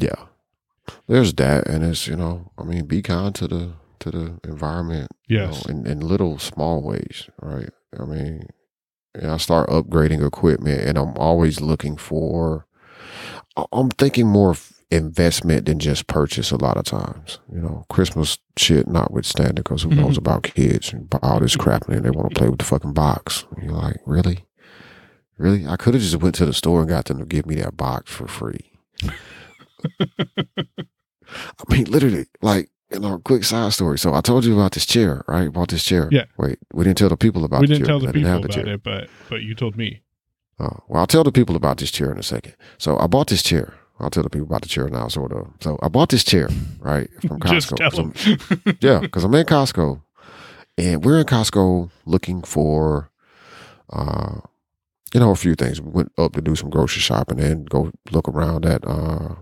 [0.01, 0.25] Yeah,
[1.07, 5.11] there's that, and it's you know, I mean, be kind to the to the environment,
[5.29, 5.65] Yes.
[5.67, 7.71] you know, in, in little small ways, right?
[7.99, 8.47] I mean,
[9.15, 12.67] and I start upgrading equipment, and I'm always looking for.
[13.73, 16.51] I'm thinking more of investment than just purchase.
[16.51, 20.19] A lot of times, you know, Christmas shit notwithstanding, because who knows mm-hmm.
[20.19, 22.95] about kids and buy all this crap, and they want to play with the fucking
[22.95, 23.47] box.
[23.57, 24.47] And you're like, really,
[25.37, 25.67] really?
[25.67, 27.77] I could have just went to the store and got them to give me that
[27.77, 28.73] box for free.
[30.01, 30.15] I
[31.69, 33.99] mean, literally, like, you know, quick side story.
[33.99, 35.53] So I told you about this chair, right?
[35.53, 36.09] Bought this chair.
[36.11, 36.25] Yeah.
[36.37, 37.87] Wait, we didn't tell the people about we didn't chair.
[37.87, 40.01] tell the I people the about it, but but you told me.
[40.59, 42.55] Oh, well, I'll tell the people about this chair in a second.
[42.77, 43.75] So I bought this chair.
[43.99, 45.49] I'll tell the people about the chair now, sort of.
[45.61, 46.49] So I bought this chair,
[46.81, 47.51] right, from Costco.
[47.51, 48.77] Just tell them.
[48.81, 50.03] Yeah, because I'm in Costco,
[50.79, 53.11] and we're in Costco looking for,
[53.91, 54.41] uh,
[55.15, 55.81] you know, a few things.
[55.81, 59.35] We went up to do some grocery shopping and go look around at, uh,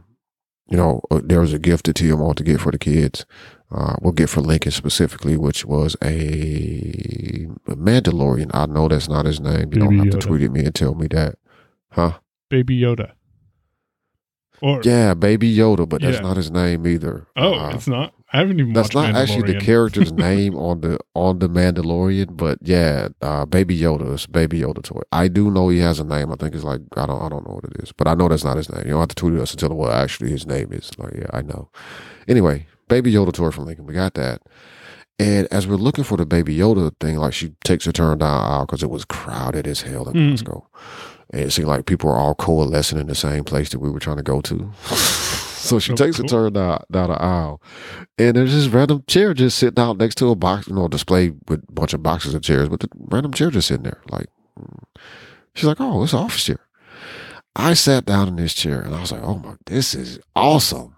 [0.68, 3.24] you know, uh, there was a gift that Tia wanted to get for the kids.
[3.70, 8.50] Uh, we'll get for Lincoln specifically, which was a, Mandalorian.
[8.54, 9.70] I know that's not his name.
[9.72, 11.36] You don't Baby have to tweet at me and tell me that,
[11.92, 12.18] huh?
[12.50, 13.12] Baby Yoda.
[14.60, 16.22] Or Yeah, Baby Yoda, but that's Yeah.
[16.22, 17.26] not his name either.
[17.36, 18.12] oh, Uh, it's not.
[18.32, 22.58] I haven't even that's not actually the character's name on the on the Mandalorian, but
[22.60, 25.00] yeah, uh, Baby Yoda is Baby Yoda toy.
[25.12, 26.30] I do know he has a name.
[26.30, 28.28] I think it's like I don't I don't know what it is, but I know
[28.28, 28.82] that's not his name.
[28.84, 30.90] You don't have to tweet us and tell what actually his name is.
[30.98, 31.70] Like yeah, I know.
[32.26, 33.86] Anyway, Baby Yoda toy from Lincoln.
[33.86, 34.42] We got that.
[35.18, 38.44] And as we're looking for the Baby Yoda thing, like she takes her turn down
[38.44, 40.14] aisle because it was crowded as hell in.
[40.14, 40.64] Costco.
[41.30, 44.00] And it seemed like people were all coalescing in the same place that we were
[44.00, 44.70] trying to go to.
[45.58, 46.26] so she Oh, takes cool.
[46.26, 47.62] a turn down, down the aisle.
[48.18, 51.30] And there's this random chair just sitting out next to a box, you know, display
[51.48, 54.00] with a bunch of boxes and chairs, but the random chair just sitting there.
[54.10, 54.26] Like,
[54.58, 54.82] mm.
[55.54, 56.60] she's like, oh, it's an office chair.
[57.56, 60.96] I sat down in this chair and I was like, oh my, this is awesome.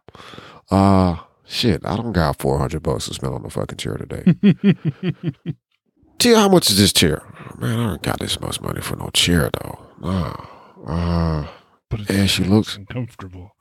[0.71, 4.35] Uh, shit, I don't got 400 bucks to spend on the fucking chair today.
[6.19, 7.23] Tia, how much is this chair?
[7.59, 9.79] Man, I don't got this much money for no chair though.
[10.01, 10.47] Nah.
[10.87, 11.47] Uh,
[11.89, 13.53] but it's and she looks- and comfortable.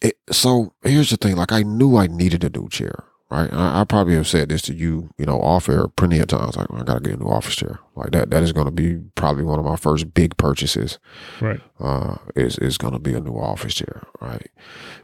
[0.00, 1.36] It, so here's the thing.
[1.36, 3.52] Like I knew I needed a new chair, right?
[3.52, 6.56] I, I probably have said this to you, you know, off air plenty of times.
[6.56, 7.80] Like I gotta get a new office chair.
[7.96, 8.30] Like that.
[8.30, 10.98] That is going to be probably one of my first big purchases.
[11.40, 11.60] Right.
[11.80, 14.46] Uh, is is going to be a new office chair, right?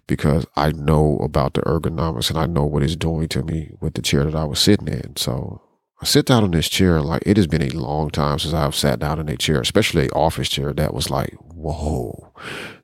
[0.07, 3.95] Because I know about the ergonomics and I know what it's doing to me with
[3.95, 5.17] the chair that I was sitting in.
[5.17, 5.61] So
[6.05, 7.01] sit down in this chair.
[7.03, 10.07] Like it has been a long time since I've sat down in a chair, especially
[10.07, 12.33] a office chair that was like, whoa,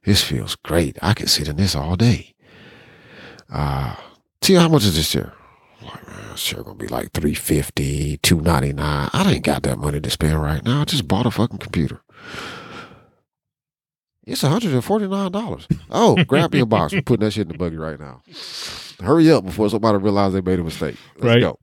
[0.05, 0.99] this feels great.
[1.03, 2.35] I could sit in this all day.
[3.53, 3.97] Uh,
[4.41, 5.33] Tia, how much is this chair?
[5.83, 10.11] Like, man, this chair gonna be like 350 299 I ain't got that money to
[10.11, 10.83] spend right now.
[10.83, 12.03] I just bought a fucking computer.
[14.27, 15.79] It's $149.
[15.91, 16.93] Oh, grab me a box.
[16.93, 18.23] We're putting that shit in the buggy right now.
[19.01, 20.97] Hurry up before somebody realizes they made a mistake.
[21.17, 21.41] Let's Right.
[21.41, 21.59] go.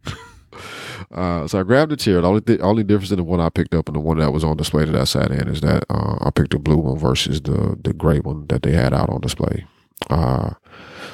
[1.12, 2.22] Uh, so I grabbed the chair.
[2.22, 4.34] The only th- only difference in the one I picked up and the one that
[4.34, 6.98] was on display that I sat in is that uh, I picked the blue one
[6.98, 9.66] versus the the gray one that they had out on display.
[10.10, 10.52] Uh,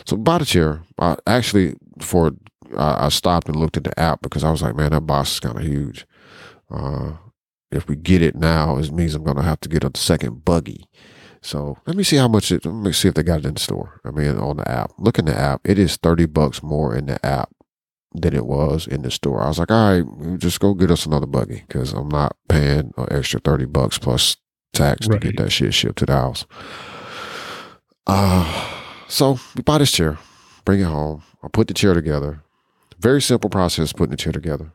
[0.06, 0.82] so bought a chair.
[0.98, 2.32] I actually for
[2.76, 5.34] I, I stopped and looked at the app because I was like, man, that box
[5.34, 6.08] is kind of huge.
[6.72, 7.14] Uh,
[7.72, 10.86] if we get it now, it means I'm gonna have to get a second buggy.
[11.42, 12.66] So let me see how much it.
[12.66, 14.00] Let me see if they got it in the store.
[14.06, 14.92] I mean, on the app.
[14.98, 15.62] Look in the app.
[15.66, 17.50] It is thirty bucks more in the app
[18.14, 19.42] than it was in the store.
[19.44, 22.94] I was like, all right, just go get us another buggy because I'm not paying
[22.98, 24.38] an extra thirty bucks plus
[24.74, 26.46] tax to get that shit shipped to the house.
[28.08, 30.18] Uh, so we buy this chair,
[30.66, 31.24] bring it home.
[31.44, 32.42] I put the chair together.
[33.00, 34.72] Very simple process putting the chair together.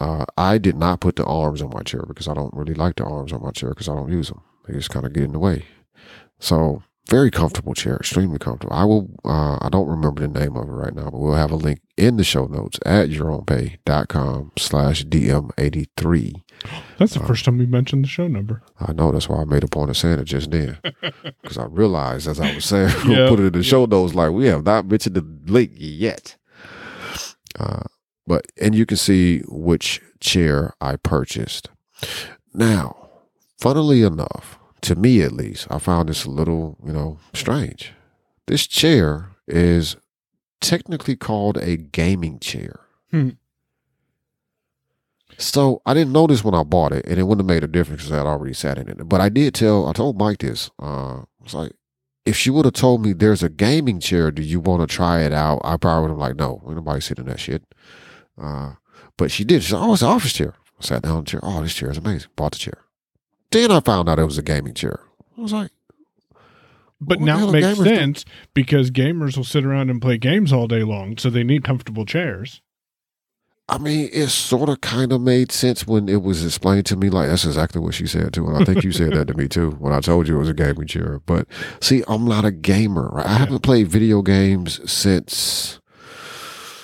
[0.00, 2.96] Uh, I did not put the arms on my chair because I don't really like
[2.96, 4.40] the arms on my chair because I don't use them.
[4.66, 5.64] They just kind of get in the way.
[6.38, 8.74] So very comfortable chair, extremely comfortable.
[8.74, 9.10] I will.
[9.24, 11.80] Uh, I don't remember the name of it right now, but we'll have a link
[11.96, 16.42] in the show notes at yourownpay.com slash dm83.
[16.98, 18.62] That's the first time we mentioned the show number.
[18.80, 20.78] I know that's why I made a point of saying it just then,
[21.42, 24.14] because I realized as I was saying, we'll Yeah, put it in the show notes
[24.14, 26.36] like we have not mentioned the link yet.
[27.58, 27.82] Uh,
[28.26, 31.68] but and you can see which chair I purchased.
[32.54, 33.10] Now,
[33.60, 37.92] funnily enough, to me at least, I found this a little, you know, strange.
[38.46, 39.96] This chair is
[40.62, 42.80] technically called a gaming chair.
[43.10, 43.30] Hmm.
[45.36, 48.02] So I didn't notice when I bought it, and it wouldn't have made a difference
[48.02, 49.08] because I had already sat in it.
[49.08, 50.70] But I did tell, I told Mike this.
[50.78, 51.72] Uh, it's like,
[52.24, 55.22] if she would have told me there's a gaming chair, do you want to try
[55.22, 55.60] it out?
[55.64, 57.64] I probably would have like, no, ain't nobody sitting in that shit.
[58.40, 58.74] Uh,
[59.16, 59.62] but she did.
[59.62, 60.54] She said, oh, it's an office chair.
[60.80, 61.40] I sat down in the chair.
[61.42, 62.30] Oh, this chair is amazing.
[62.36, 62.84] Bought the chair.
[63.50, 65.00] Then I found out it was a gaming chair.
[65.36, 65.72] I was like,
[67.04, 67.96] But What now it makes gamers do?
[67.96, 68.24] sense
[68.54, 72.06] because gamers will sit around and play games all day long, so they need comfortable
[72.06, 72.62] chairs.
[73.68, 77.08] I mean, it sort of kind of made sense when it was explained to me.
[77.10, 78.46] Like, that's exactly what she said too.
[78.46, 80.48] And I think you said that to me too when I told you it was
[80.48, 81.20] a gaming chair.
[81.24, 81.46] But
[81.80, 83.08] see, I'm not a gamer.
[83.08, 83.26] Right?
[83.26, 85.80] I haven't played video games since.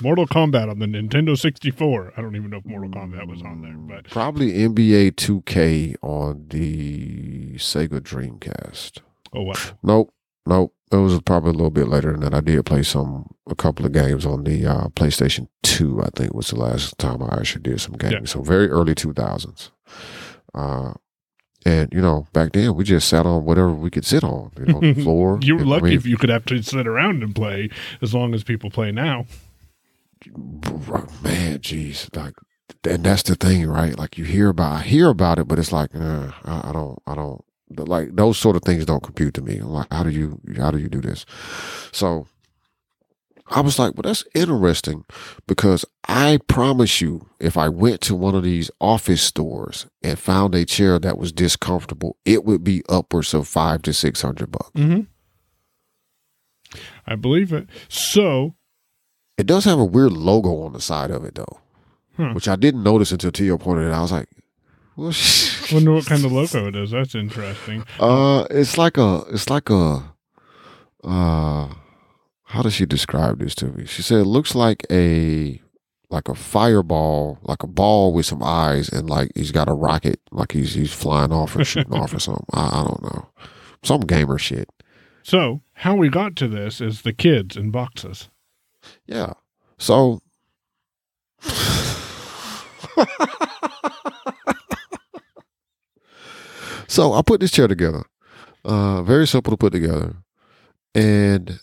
[0.01, 2.12] Mortal Kombat on the Nintendo 64.
[2.16, 5.97] I don't even know if Mortal Kombat was on there, mm, but Probably NBA 2K
[6.01, 9.01] on the Sega Dreamcast.
[9.35, 9.55] Oh wow.
[9.83, 10.12] Nope,
[10.47, 10.74] nope.
[10.91, 12.35] It was probably a little bit later than that.
[12.35, 16.03] I did play some a couple of games on the uh, PlayStation Two.
[16.03, 18.20] I think was the last time I actually did some gaming.
[18.20, 18.26] Yeah.
[18.26, 19.70] So very early two thousands.
[20.55, 20.95] Uh,
[21.66, 24.66] and you know, back then we just sat on whatever we could sit on, you
[24.66, 25.39] know, the floor.
[25.43, 27.68] You were I lucky mean, if you could actually sit around and play
[28.01, 29.26] as long as people play now.
[31.22, 32.35] man, jeez, like,
[32.85, 33.99] and that's the thing, right?
[33.99, 36.99] Like you hear about, I hear about it, but it's like, uh, I, I don't,
[37.07, 37.45] I don't,
[37.77, 39.59] like those sort of things don't compute to me.
[39.59, 41.27] I'm like, how do you, how do you do this?
[41.93, 42.27] So
[43.51, 45.05] I was like, well, that's interesting
[45.47, 50.55] because I promise you, if I went to one of these office stores and found
[50.55, 54.71] a chair that was discomfortable, it would be upwards of five to six hundred bucks.
[54.75, 55.01] Mm-hmm.
[57.07, 57.69] I believe it.
[57.89, 58.55] So,
[59.39, 61.61] It does have a weird logo on the side of it though,
[62.16, 62.35] Hmm.
[62.35, 63.99] which I didn't notice until Tia pointed it out.
[63.99, 64.29] I was like,
[64.99, 65.12] well,
[65.72, 66.90] wonder what kind of logo it is.
[66.90, 67.84] That's interesting.
[68.01, 70.12] uh, it's like a, it's like a,
[71.05, 71.68] uh,
[72.42, 73.86] how does she describe this to me?
[73.86, 75.62] She said it looks like a,
[76.11, 80.18] like a fireball, like a ball with some eyes, and like he's got a rocket,
[80.32, 82.46] like he's he's flying off or shooting off or something.
[82.53, 83.28] I, I don't know,
[83.84, 84.68] some gamer shit.
[85.22, 88.30] So, how we got to this is the kids in boxes.
[89.07, 89.34] Yeah.
[89.78, 90.22] So
[96.89, 98.03] So I put this chair together.
[98.64, 100.16] Uh very simple to put together.
[100.95, 101.61] And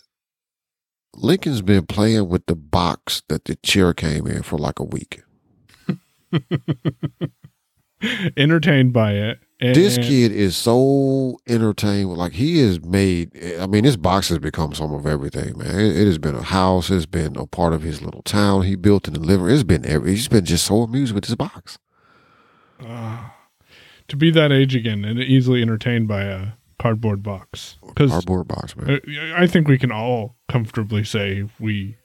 [1.14, 5.22] Lincoln's been playing with the box that the chair came in for like a week.
[8.36, 9.38] Entertained by it.
[9.58, 12.12] And This kid is so entertained.
[12.12, 13.30] Like he has made.
[13.58, 15.80] I mean, this box has become some of everything, man.
[15.80, 16.90] It, it has been a house.
[16.90, 19.48] It's been a part of his little town he built in the living.
[19.48, 20.10] It's been every.
[20.10, 21.78] He's been just so amused with this box.
[22.82, 23.35] Ah.
[24.08, 26.46] To be that age again and easily entertained by a
[26.78, 27.76] cardboard box.
[27.86, 28.90] Because Cardboard box, man.
[29.06, 31.96] Uh, I think we can all comfortably say we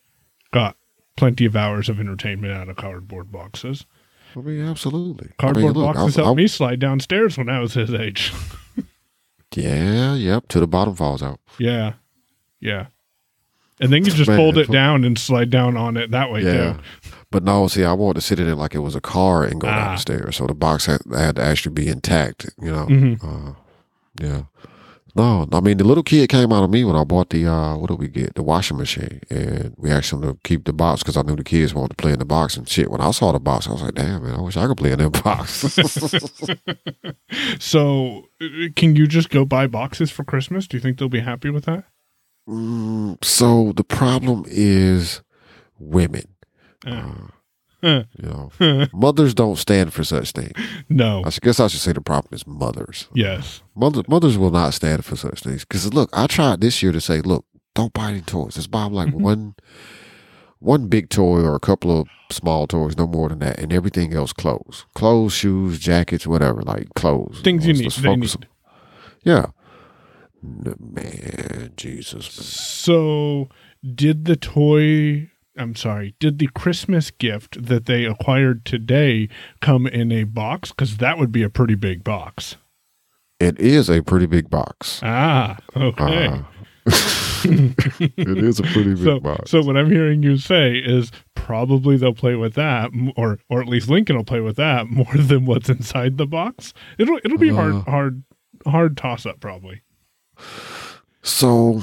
[0.54, 0.78] got
[1.18, 3.86] plenty of hours of entertainment out of cardboard boxes.
[4.36, 5.32] I mean, absolutely.
[5.38, 7.94] Cardboard I mean, look, boxes I- helped I- me slide downstairs when I was his
[7.94, 8.32] age.
[9.54, 10.48] Yeah, yep.
[10.50, 11.40] To the bottom falls out.
[11.60, 11.94] yeah.
[12.62, 12.86] Yeah.
[13.82, 16.44] And then you just Man, fold it down and slide down on it that way
[16.44, 16.74] Yeah.
[17.04, 17.10] too.
[17.32, 19.60] But no, see, I wanted to sit in it like it was a car and
[19.60, 19.76] go Ah.
[19.76, 20.36] down the stairs.
[20.36, 22.86] So the box had, had to actually be intact, you know.
[22.88, 23.24] Mhm.
[23.24, 23.54] Uh,
[24.22, 24.42] yeah.
[25.14, 27.76] No, I mean the little kid came out of me when I bought the uh,
[27.76, 28.36] what did we get?
[28.36, 31.44] The washing machine, and we asked him to keep the box because I knew the
[31.44, 32.90] kids wanted to play in the box and shit.
[32.90, 34.92] When I saw the box, I was like, "Damn man, I wish I could play
[34.94, 35.66] in that box."
[37.60, 38.26] So,
[38.76, 40.68] can you just go buy boxes for Christmas?
[40.68, 41.86] Do you think they'll be happy with that?
[42.48, 45.22] Mm, so the problem is
[45.80, 46.24] women.
[46.86, 47.28] Uh,
[47.84, 48.52] you know,
[48.94, 50.52] mothers don't stand for such things.
[50.90, 51.24] no.
[51.26, 53.08] I guess I should say the problem is mothers.
[53.14, 53.62] Yes.
[53.76, 55.66] Mothers, mothers will not stand for such things.
[55.66, 58.56] Because look, I tried this year to say, look, don't buy any toys.
[58.56, 59.56] Just buy like one,
[60.60, 64.14] one big toy or a couple of small toys, no more than that, and everything
[64.14, 67.42] else clothes, clothes, shoes, jackets, whatever, like clothes.
[67.44, 67.92] Things you need.
[67.92, 68.48] They focus need.
[69.24, 69.48] Yeah.
[70.44, 72.26] Man, Jesus.
[72.26, 73.50] So,
[73.96, 79.28] did the toy, I'm sorry, did the Christmas gift that they acquired today
[79.60, 80.70] come in a box?
[80.72, 82.56] Because that would be a pretty big box.
[83.40, 85.02] It is a pretty big box.
[85.04, 86.28] Ah, okay.
[86.28, 86.44] Uh,
[86.86, 89.52] it is a pretty big so, box.
[89.52, 93.68] so what I'm hearing you say is probably they'll play with that, or or at
[93.68, 96.74] least Lincoln will play with that more than what's inside the box.
[96.98, 97.82] It'll it'll be hard Uh.
[97.82, 98.24] hard
[98.66, 99.82] hard toss up probably.
[101.24, 101.82] so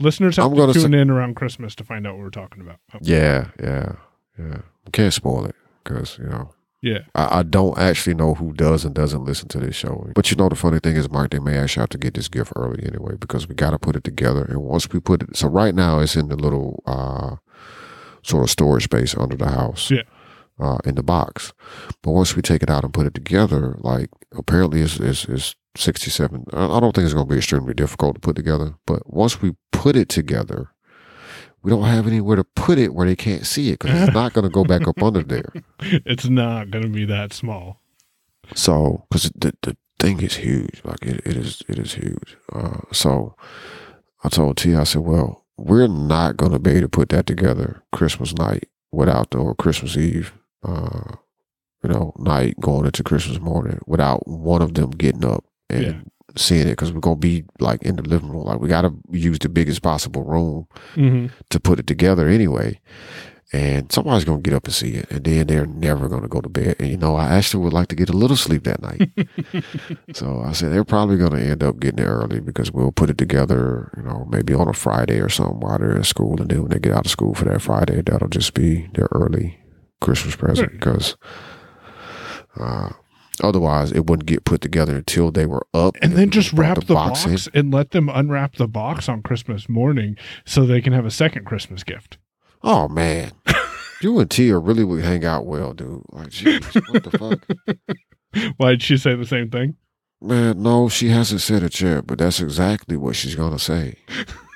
[0.00, 2.30] Listeners have I'm to gonna tune say- in around Christmas to find out what we're
[2.30, 2.78] talking about.
[3.00, 3.92] Yeah, yeah,
[4.38, 4.58] yeah.
[4.92, 6.50] Can't spoil it because you know
[6.82, 6.98] yeah.
[7.14, 10.10] I, I don't actually know who does and doesn't listen to this show.
[10.14, 12.28] But you know, the funny thing is, Mark, they may actually have to get this
[12.28, 14.44] gift early anyway because we got to put it together.
[14.44, 17.36] And once we put it, so right now it's in the little uh,
[18.22, 19.90] sort of storage space under the house.
[19.90, 20.02] Yeah.
[20.56, 21.52] Uh, in the box,
[22.00, 25.56] but once we take it out and put it together, like apparently it's it's, it's
[25.76, 26.44] sixty seven.
[26.52, 28.74] I I don't think it's going to be extremely difficult to put together.
[28.86, 30.70] But once we put it together,
[31.62, 34.34] we don't have anywhere to put it where they can't see it because it's not
[34.34, 35.52] going to go back up under there.
[35.80, 37.80] It's not going to be that small.
[38.54, 42.36] So, because the the thing is huge, like it, it is it is huge.
[42.52, 43.34] Uh, so,
[44.22, 47.26] I told T, I said, well, we're not going to be able to put that
[47.26, 51.16] together Christmas night without the or Christmas Eve, uh,
[51.82, 56.66] you know, night going into Christmas morning without one of them getting up and seeing
[56.66, 58.44] it because we're gonna be like in the living room.
[58.44, 62.80] Like we gotta use the biggest possible room hmm to put it together anyway.
[63.52, 66.48] And somebody's gonna get up and see it, and then they're never gonna go to
[66.48, 66.74] bed.
[66.80, 69.10] And you know, I actually would like to get a little sleep that night.
[70.12, 73.18] so I said they're probably gonna end up getting there early because we'll put it
[73.18, 76.62] together, you know, maybe on a Friday or something while they're in school, and then
[76.62, 79.60] when they get out of school for that Friday, that'll just be their early
[80.00, 80.80] Christmas present Right.
[80.80, 81.16] because
[82.58, 82.90] uh,
[83.42, 86.94] otherwise it wouldn't get put together until they were up, And then just wrap the
[86.94, 87.52] box, in.
[87.54, 91.44] and let them unwrap the box on Christmas morning so they can have a second
[91.46, 92.18] Christmas gift.
[92.62, 93.32] Oh man,
[94.02, 96.02] you and Tia really would hang out well, dude.
[96.10, 98.54] Like, jeez, what the fuck?
[98.56, 99.76] Why did she say the same thing?
[100.20, 103.96] Man, no, she hasn't said it yet, but that's exactly what she's gonna say.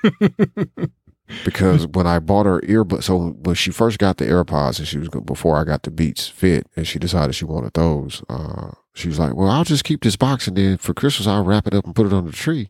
[1.45, 4.97] because when I bought her earbuds, so when she first got the AirPods, and she
[4.97, 8.23] was before I got the Beats Fit, and she decided she wanted those.
[8.29, 11.43] Uh, she was like, "Well, I'll just keep this box, and then for Christmas, I'll
[11.43, 12.69] wrap it up and put it on the tree,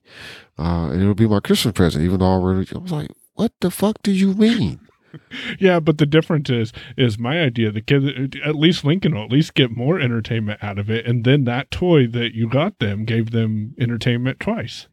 [0.57, 3.53] uh, and it'll be my Christmas present." Even though I already, I was like, "What
[3.61, 4.79] the fuck do you mean?"
[5.59, 7.71] Yeah, but the difference is is my idea.
[7.71, 11.23] The kid, at least Lincoln, will at least get more entertainment out of it, and
[11.23, 14.87] then that toy that you got them gave them entertainment twice.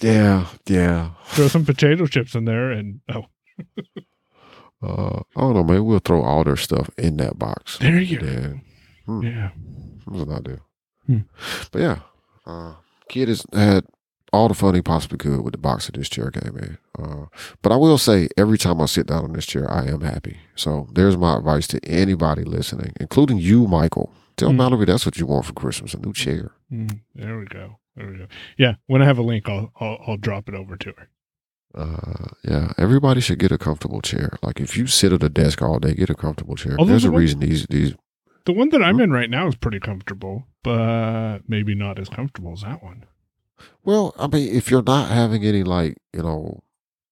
[0.00, 1.10] Yeah, yeah.
[1.28, 3.26] Throw some potato chips in there, and oh,
[4.82, 5.84] Uh, I don't know, man.
[5.84, 7.78] We'll throw all their stuff in that box.
[7.78, 8.26] there you go.
[8.26, 8.52] Yeah,
[9.06, 9.22] Hmm.
[9.22, 9.50] Yeah,
[10.06, 10.60] that was an idea.
[11.06, 11.18] Hmm.
[11.70, 11.98] But yeah,
[12.46, 12.74] uh,
[13.08, 13.84] kid has had
[14.32, 16.78] all the fun he possibly could with the box that this chair came in.
[16.98, 17.26] Uh,
[17.62, 20.38] but I will say, every time I sit down on this chair, I am happy.
[20.54, 24.12] So there's my advice to anybody listening, including you, Michael.
[24.36, 24.56] Tell Hmm.
[24.58, 26.52] Mallory that's what you want for Christmas—a new chair.
[26.72, 27.79] Mm, there we go.
[27.96, 28.26] There we go.
[28.56, 31.08] Yeah, when I have a link, I'll I'll, I'll drop it over to her.
[31.72, 34.38] Uh, yeah, everybody should get a comfortable chair.
[34.42, 36.76] Like if you sit at a desk all day, get a comfortable chair.
[36.78, 37.94] Although There's the a one- reason these these
[38.46, 42.52] The one that I'm in right now is pretty comfortable, but maybe not as comfortable
[42.52, 43.04] as that one.
[43.84, 46.62] Well, I mean, if you're not having any like, you know,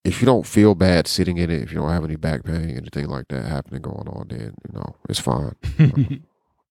[0.04, 2.70] if you don't feel bad sitting in it, if you don't have any back pain,
[2.70, 5.54] anything like that happening going on, then you know it's fine.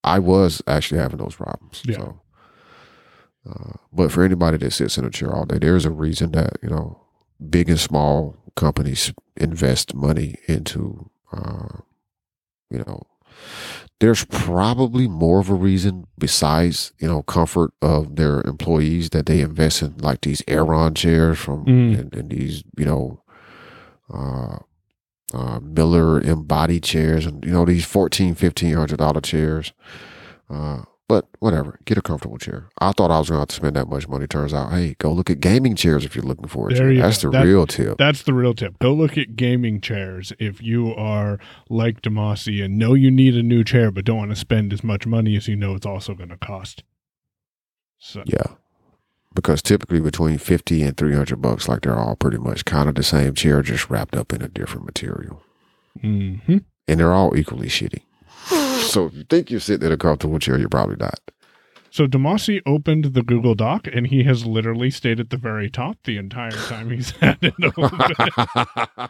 [0.04, 1.84] I was actually having those problems.
[1.86, 1.98] Yeah.
[1.98, 2.22] So,
[3.50, 6.58] uh, but for anybody that sits in a chair all day, there's a reason that
[6.62, 7.00] you know
[7.50, 11.78] big and small companies invest money into, uh,
[12.72, 13.04] you know,
[14.00, 19.42] there's probably more of a reason besides you know comfort of their employees that they
[19.42, 22.00] invest in like these Aeron chairs from Mm.
[22.00, 23.22] and, and these you know
[24.14, 24.58] uh,
[25.34, 29.74] uh, Miller embodied chairs and you know these fourteen fifteen hundred dollar chairs.
[30.50, 32.68] Uh, but whatever, get a comfortable chair.
[32.80, 34.28] I thought I was going to have to spend that much money.
[34.28, 37.02] Turns out, hey, go look at gaming chairs if you're looking for a There chair.
[37.02, 37.32] That's go.
[37.32, 37.98] the That- real tip.
[37.98, 38.78] That's the real tip.
[38.80, 41.40] Go look at gaming chairs if you are
[41.70, 44.84] like Damashe and know you need a new chair, but don't want to spend as
[44.84, 46.84] much money as you know it's also going to cost.
[47.98, 48.56] So Yeah.
[49.34, 53.04] Because typically between 50 and 300 bucks, like they're all pretty much kind of the
[53.04, 55.42] same chair, just wrapped up in a different material.
[56.04, 56.64] Mhm.
[56.88, 58.02] And they're all equally shitty.
[58.90, 61.20] so if you think you're sitting in a comfortable chair, you're probably not.
[61.90, 65.98] So Damashe opened the Google Doc and he has literally stayed at the very top
[66.04, 69.10] the entire time he's had it open.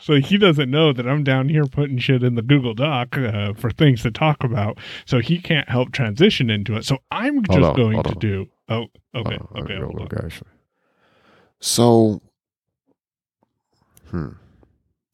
[0.00, 3.54] so he doesn't know that I'm down here putting shit in the Google Doc uh,
[3.54, 4.78] for things to talk about.
[5.04, 6.84] So he can't help transition into it.
[6.84, 8.18] So I'm just on, going to on.
[8.18, 8.46] do.
[8.68, 9.74] Oh, okay, okay.
[9.74, 10.08] real hold on.
[10.08, 10.50] quick, actually.
[11.60, 12.20] So,
[14.10, 14.28] hmm.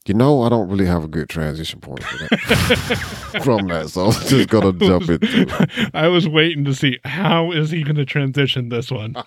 [0.07, 4.07] You know, I don't really have a good transition point for that, from that, so
[4.07, 5.91] I'm just gonna jump into it.
[5.95, 9.15] I was waiting to see how is he going to transition this one.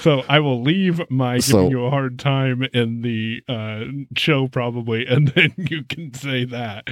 [0.00, 3.84] So I will leave my So- giving you a hard time in the uh,
[4.16, 6.88] show probably, and then you can say that.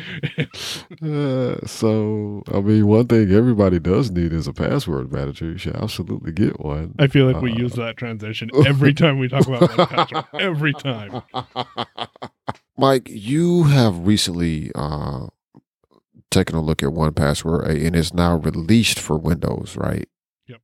[1.02, 5.46] Uh, so, I mean, one thing everybody does need is a password manager.
[5.46, 6.94] You should absolutely get one.
[6.98, 10.24] I feel like we Uh, use that transition every time we talk about password.
[10.38, 11.22] Every time.
[12.76, 15.26] Mike, you have recently uh,
[16.30, 20.08] taken a look at One Password 8 and it's now released for Windows, right?
[20.48, 20.60] Yep.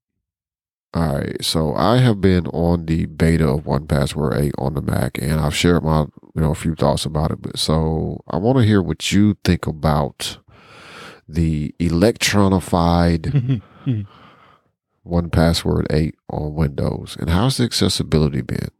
[0.94, 1.44] All right.
[1.44, 5.40] So I have been on the beta of One Password 8 on the Mac and
[5.40, 7.42] I've shared my you know a few thoughts about it.
[7.42, 10.38] But so I want to hear what you think about
[11.28, 13.62] the electronified
[15.04, 18.70] One Password 8 on Windows and how's the accessibility been?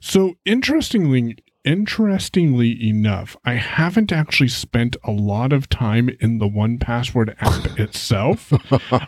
[0.00, 6.78] So interestingly, interestingly enough, I haven't actually spent a lot of time in the One
[6.78, 8.52] Password app itself.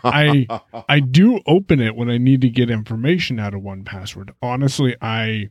[0.03, 0.47] I
[0.87, 4.31] I do open it when I need to get information out of One Password.
[4.41, 5.49] Honestly, I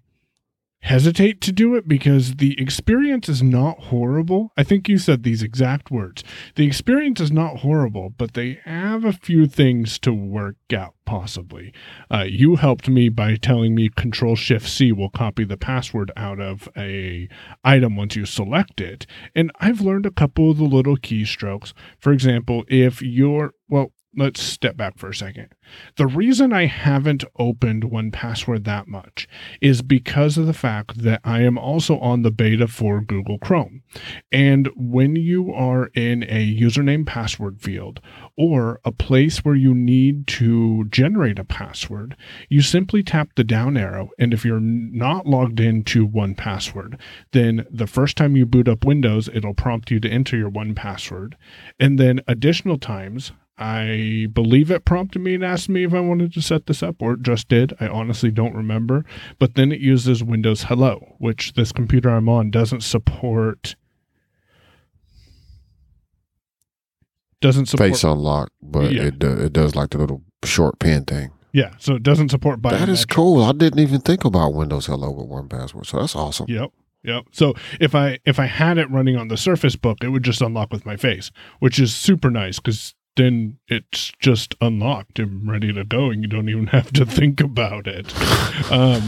[0.82, 4.52] hesitate to do it because the experience is not horrible.
[4.56, 6.24] I think you said these exact words.
[6.56, 11.72] The experience is not horrible, but they have a few things to work out, possibly.
[12.10, 16.40] Uh, you helped me by telling me Control Shift C will copy the password out
[16.40, 17.28] of a
[17.64, 19.06] item once you select it.
[19.36, 21.72] And I've learned a couple of the little keystrokes.
[21.98, 25.48] For example, if you're, well, let's step back for a second.
[25.96, 29.26] The reason I haven't opened 1Password that much
[29.60, 33.82] is because of the fact that I am also on the beta for Google Chrome.
[34.30, 38.00] And when you are in a username password field
[38.36, 42.16] or a place where you need to generate a password,
[42.48, 44.10] you simply tap the down arrow.
[44.18, 46.98] And if you're not logged into 1Password,
[47.32, 51.34] then the first time you boot up Windows, it'll prompt you to enter your 1Password.
[51.80, 56.32] And then additional times, I believe it prompted me and asked me if I wanted
[56.34, 57.74] to set this up, or it just did.
[57.80, 59.04] I honestly don't remember.
[59.38, 63.76] But then it uses Windows Hello, which this computer I'm on doesn't support.
[67.40, 69.02] Doesn't support Face unlock, but Yeah.
[69.04, 71.30] it do, it does like the little short pin thing.
[71.52, 72.78] Yeah, so it doesn't support biometrics.
[72.78, 73.42] That is cool.
[73.44, 75.86] I didn't even think about Windows Hello with one password.
[75.86, 76.46] So that's awesome.
[76.48, 76.70] Yep.
[77.04, 77.24] Yep.
[77.32, 80.40] So if I if I had it running on the Surface Book, it would just
[80.40, 85.72] unlock with my face, which is super nice because then it's just unlocked and ready
[85.72, 88.12] to go, and you don't even have to think about it.
[88.70, 89.02] Um,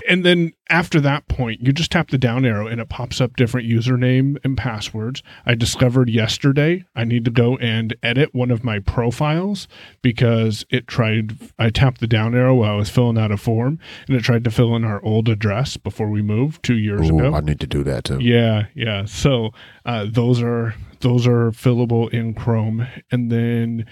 [0.08, 3.36] and then after that point, you just tap the down arrow, and it pops up
[3.36, 5.22] different username and passwords.
[5.46, 9.68] I discovered yesterday I need to go and edit one of my profiles
[10.02, 11.36] because it tried.
[11.58, 14.44] I tapped the down arrow while I was filling out a form, and it tried
[14.44, 17.34] to fill in our old address before we moved two years Ooh, ago.
[17.34, 18.18] I need to do that too.
[18.20, 19.04] Yeah, yeah.
[19.04, 19.52] So
[19.84, 23.86] uh, those are those are fillable in Chrome, and then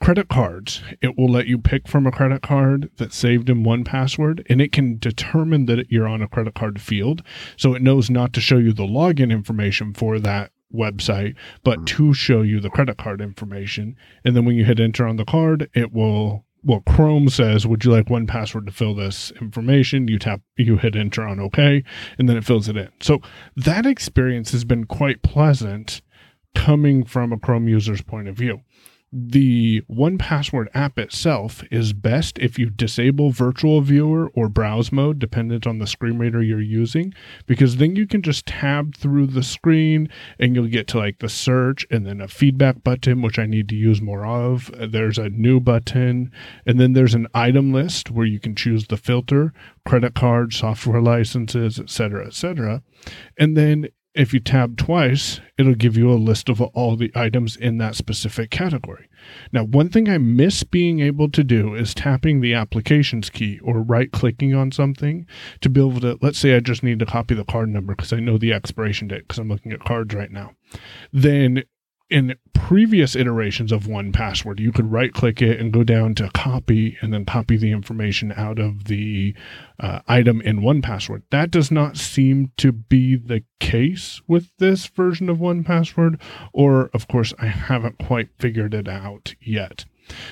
[0.00, 0.82] credit cards.
[1.00, 4.60] It will let you pick from a credit card that's saved in one password, and
[4.60, 7.22] it can determine that you're on a credit card field,
[7.56, 12.14] so it knows not to show you the login information for that website, but to
[12.14, 13.96] show you the credit card information.
[14.24, 17.84] And then when you hit enter on the card, it will well, Chrome says, "Would
[17.84, 21.82] you like one password to fill this information?" You tap, you hit enter on OK,
[22.18, 22.88] and then it fills it in.
[23.00, 23.20] So
[23.56, 26.02] that experience has been quite pleasant,
[26.54, 28.60] coming from a Chrome user's point of view.
[29.14, 35.18] The one password app itself is best if you disable virtual viewer or browse mode,
[35.18, 37.12] dependent on the screen reader you're using,
[37.46, 40.08] because then you can just tab through the screen
[40.38, 43.68] and you'll get to like the search and then a feedback button, which I need
[43.68, 44.70] to use more of.
[44.78, 46.32] There's a new button,
[46.64, 49.52] and then there's an item list where you can choose the filter,
[49.84, 52.82] credit card, software licenses, etc., etc.
[53.38, 57.56] And then if you tab twice, it'll give you a list of all the items
[57.56, 59.08] in that specific category.
[59.52, 63.80] Now, one thing I miss being able to do is tapping the applications key or
[63.80, 65.26] right clicking on something
[65.60, 68.12] to be able to, let's say I just need to copy the card number because
[68.12, 70.52] I know the expiration date because I'm looking at cards right now.
[71.12, 71.62] Then
[72.12, 76.30] in previous iterations of one password, you could right click it and go down to
[76.34, 79.34] copy and then copy the information out of the
[79.80, 81.22] uh, item in one password.
[81.30, 86.20] That does not seem to be the case with this version of one password,
[86.52, 89.86] or of course, I haven't quite figured it out yet.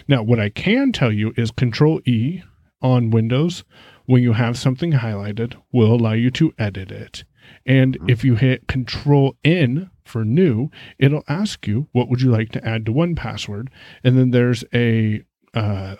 [0.07, 2.43] Now, what I can tell you is Control E
[2.83, 3.65] on Windows
[4.05, 7.25] when you have something highlighted will allow you to edit it.
[7.65, 12.51] And if you hit Control N for new, it'll ask you what would you like
[12.53, 13.71] to add to one password,
[14.05, 15.23] and then there's a
[15.55, 15.97] uh,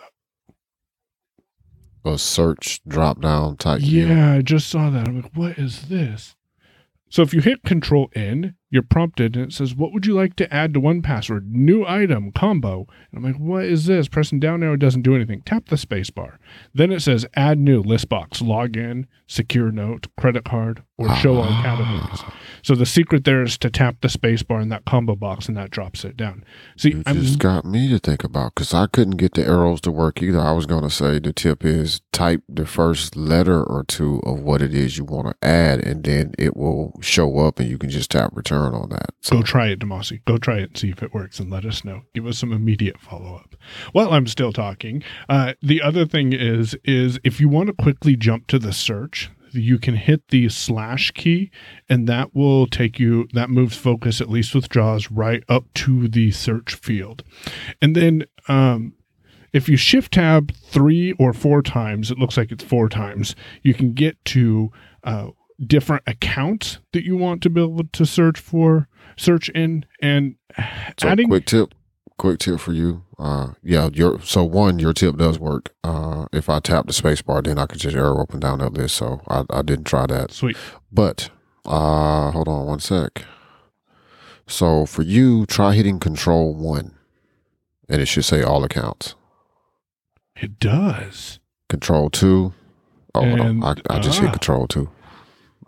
[2.03, 3.79] A search drop down type.
[3.81, 4.07] deal.
[4.09, 5.07] yeah, I just saw that.
[5.07, 6.35] I'm like, what is this?
[7.09, 10.35] So if you hit Control N, you're prompted and it says, What would you like
[10.37, 11.53] to add to one password?
[11.53, 12.87] New item, combo.
[13.11, 14.07] And I'm like, What is this?
[14.07, 15.41] Pressing down arrow doesn't do anything.
[15.41, 16.39] Tap the space bar.
[16.73, 21.47] Then it says add new list box, login, secure note, credit card, or show all
[21.61, 22.21] categories.
[22.63, 25.57] So the secret there is to tap the space bar in that combo box and
[25.57, 26.45] that drops it down.
[26.77, 29.81] See, You I'm just got me to think about because I couldn't get the arrows
[29.81, 30.39] to work either.
[30.39, 34.39] I was going to say the tip is type the first letter or two of
[34.41, 37.77] what it is you want to add, and then it will show up, and you
[37.77, 39.09] can just tap return on that.
[39.21, 40.23] So Go try it, Damashe.
[40.25, 42.01] Go try it and see if it works and let us know.
[42.13, 43.55] Give us some immediate follow up.
[43.91, 48.15] While I'm still talking, uh, the other thing is is if you want to quickly
[48.15, 51.51] jump to the search, you can hit the slash key
[51.89, 56.07] and that will take you that moves focus at least with jaws right up to
[56.07, 57.23] the search field
[57.81, 58.93] and then um,
[59.53, 63.73] if you shift tab three or four times it looks like it's four times you
[63.73, 64.71] can get to
[65.03, 65.27] uh,
[65.65, 68.87] different accounts that you want to be able to search for
[69.17, 70.35] search in and
[70.99, 71.73] So adding quick tip,
[72.17, 73.03] quick tip for you.
[73.19, 75.73] Uh, yeah, your so one, your tip does work.
[75.83, 78.59] Uh, if I tap the space bar, then I could just arrow up and down
[78.59, 78.95] that list.
[78.95, 80.31] So I, I didn't try that.
[80.31, 80.57] Sweet.
[80.91, 81.29] But
[81.65, 83.23] uh, hold on one sec.
[84.47, 86.95] So for you, try hitting Control One,
[87.87, 89.15] and it should say all accounts.
[90.35, 91.39] It does.
[91.69, 92.53] Control Two.
[93.13, 93.63] Oh, And-.
[93.63, 94.23] I, I just ah.
[94.23, 94.89] hit Control Two.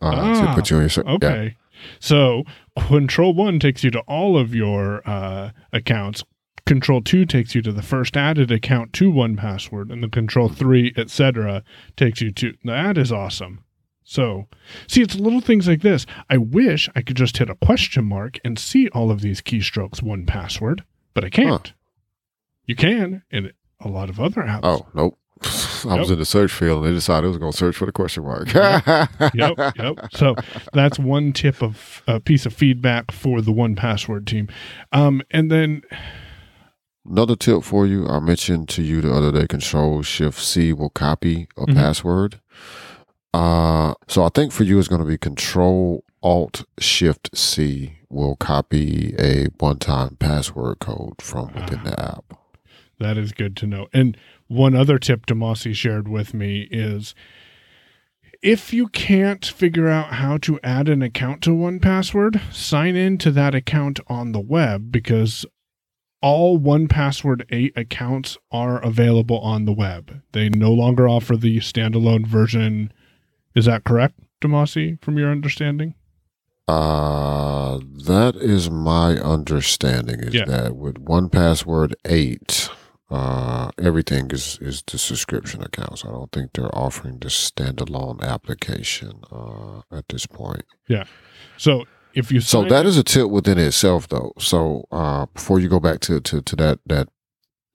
[0.03, 1.11] Uh, to Ah, put you in your yeah.
[1.13, 1.55] Okay.
[1.99, 2.43] So
[2.87, 6.23] control one takes you to all of your uh, accounts.
[6.65, 10.47] Control two takes you to the first added account to one password, and the control
[10.47, 11.61] three, etc.,
[11.97, 13.63] takes you to that is awesome.
[14.05, 14.47] So,
[14.87, 16.05] see, it's little things like this.
[16.29, 20.01] I wish I could just hit a question mark and see all of these keystrokes
[20.01, 20.83] one password,
[21.13, 21.73] but I can't.
[22.65, 23.51] You can in
[23.81, 24.61] a lot of other apps.
[24.63, 25.17] Oh nope.
[25.45, 26.13] I was Yep.
[26.13, 28.23] in the search field and they decided it was going to search for the question
[28.23, 28.53] mark.
[29.33, 29.99] yep, yep.
[30.13, 30.35] So
[30.73, 34.47] that's one tip of a piece of feedback for the one password team.
[34.91, 35.81] Um, and then
[37.05, 40.89] Another tip for you, I mentioned to you the other day, Control Shift C will
[40.89, 41.75] copy a Mhm.
[41.75, 42.39] password.
[43.33, 48.35] Uh, so I think for you it's going to be Control Alt Shift C will
[48.37, 52.37] copy a one-time password code from within the app.
[52.99, 53.87] that is good to know.
[53.91, 54.15] And
[54.53, 57.13] one other tip Damashe shared with me is
[58.41, 63.17] if you can't figure out how to add an account to one password, sign in
[63.19, 65.45] to that account on the web because
[66.21, 70.21] all one password 8 accounts are available on the web.
[70.33, 72.91] They no longer offer the standalone version.
[73.55, 75.95] Is that correct, Damashe, from your understanding?
[76.67, 80.45] Uh, that is my understanding is Yeah.
[80.45, 82.69] that with one password eight,
[83.13, 86.03] uh, everything is, is the subscription accounts.
[86.03, 90.65] I don't think they're offering the standalone application, uh, at this point.
[90.87, 91.03] Yeah.
[91.57, 91.85] So
[92.15, 94.33] if you So that is a tip within itself though.
[94.39, 97.09] So, uh, before you go back to, to, to that, that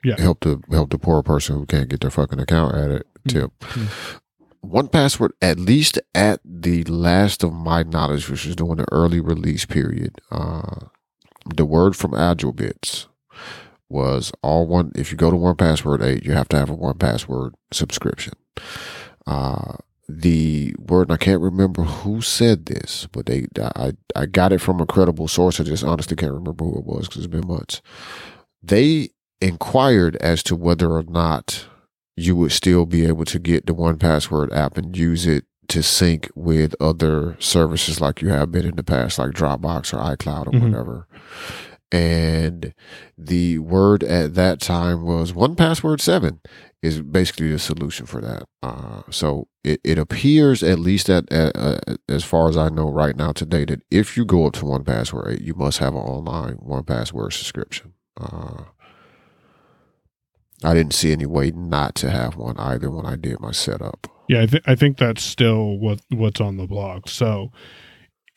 [0.05, 0.21] Yeah.
[0.21, 3.57] help the, help the poor person who can't get their fucking account added tip.
[3.61, 4.21] Mm.
[4.61, 9.21] One password, at least at the last of my knowledge, which is during the early
[9.21, 10.87] release period, uh,
[11.55, 13.07] the word from Agile Bits
[13.89, 14.93] was all one.
[14.95, 18.35] If you go to one password eight, you have to have a one password subscription.
[19.27, 19.77] Uh,
[20.09, 24.61] the word, and I can't remember who said this, but they, I, I got it
[24.61, 25.61] from a credible source.
[25.61, 27.83] I just honestly can't remember who it was because it's been months.
[28.63, 29.11] They
[29.41, 31.67] inquired as to whether or not
[32.17, 35.83] you would still be able to get the one password app and use it to
[35.83, 40.47] sync with other services like you have been in the past, like Dropbox or iCloud
[40.47, 40.63] or Mhm.
[40.71, 41.07] whatever.
[41.91, 42.75] And
[43.17, 46.41] the word at that time was one password seven
[46.83, 48.45] is basically the solution for that.
[48.63, 51.79] Uh, so it, it appears, at least at, at uh,
[52.09, 54.85] as far as I know right now today, that if you go up to one
[54.85, 57.95] password you must have an online one password subscription.
[58.21, 58.65] Uh,
[60.65, 64.09] I didn't see any way not to have one either when I did my setup.
[64.29, 67.09] Yeah, I, th- I think that's still what what's on the blog.
[67.09, 67.53] So,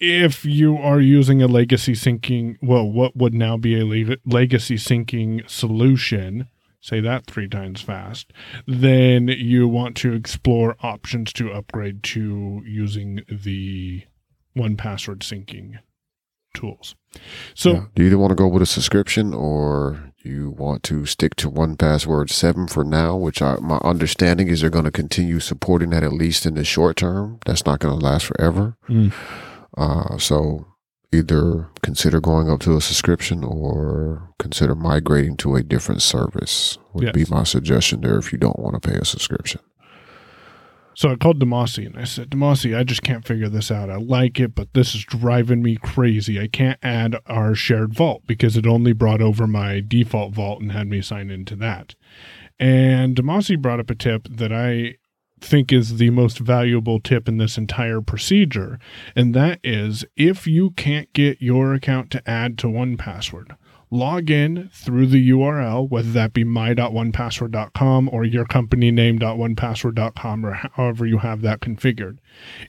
[0.02, 4.76] if you are using a legacy syncing, well, what would now be a leg- legacy
[4.76, 6.47] syncing solution?
[6.82, 8.34] Say that three times fast.
[8.66, 14.02] Then you want to explore options to upgrade to using the
[14.56, 15.76] one password syncing
[16.56, 16.95] tools.
[17.54, 17.84] So, Yeah.
[17.95, 21.49] do you either want to go with a subscription or you want to stick to
[21.49, 25.91] one password seven for now, which I, my understanding is they're going to continue supporting
[25.91, 27.39] that at least in the short term.
[27.45, 28.76] That's not going to last forever.
[28.89, 29.14] Mm.
[29.78, 30.65] Uh, so
[31.13, 37.13] either consider going up to a subscription or consider migrating to a different service would
[37.13, 39.59] be my suggestion there if you don't want to pay a subscription.
[40.93, 43.89] So I called Damashe and I said, Damashe, I just can't figure this out.
[43.89, 46.39] I like it, but this is driving me crazy.
[46.39, 50.72] I can't add our shared vault because it only brought over my default vault and
[50.72, 51.95] had me sign into that.
[52.59, 54.97] And Damashe brought up a tip that I
[55.41, 58.79] think is the most valuable tip in this entire procedure.
[59.15, 63.55] And that is if you can't get your account to add to one password,
[63.89, 71.05] log in through the URL, whether that be my.onepassword.com or your company name.onepassword.com or however
[71.05, 72.17] you have that configured.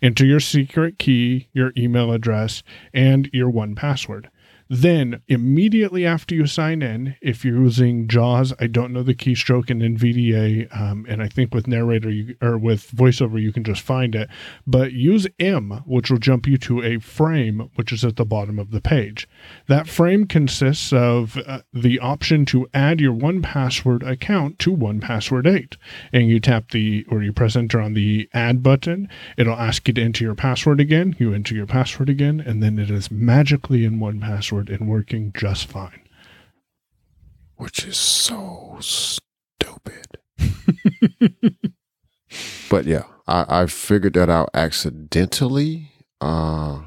[0.02, 2.62] Enter your secret key, your email address,
[2.92, 4.28] and your one password.
[4.74, 9.68] Then, immediately after you sign in, if you're using JAWS, I don't know the keystroke
[9.68, 13.82] in NVDA, um, and I think with narrator you, or with voiceover, you can just
[13.82, 14.30] find it.
[14.66, 18.58] But use M, which will jump you to a frame, which is at the bottom
[18.58, 19.28] of the page.
[19.66, 25.76] That frame consists of uh, the option to add your 1Password account to 1Password8.
[26.14, 29.10] And you tap the, or you press enter on the add button.
[29.36, 31.14] It'll ask you to enter your password again.
[31.18, 35.32] You enter your password again, and then it is magically in 1Password forward and working
[35.36, 36.02] just fine.
[37.56, 40.18] Which is so stupid.
[42.70, 45.92] but yeah, I, I figured that out accidentally.
[46.20, 46.82] Uh,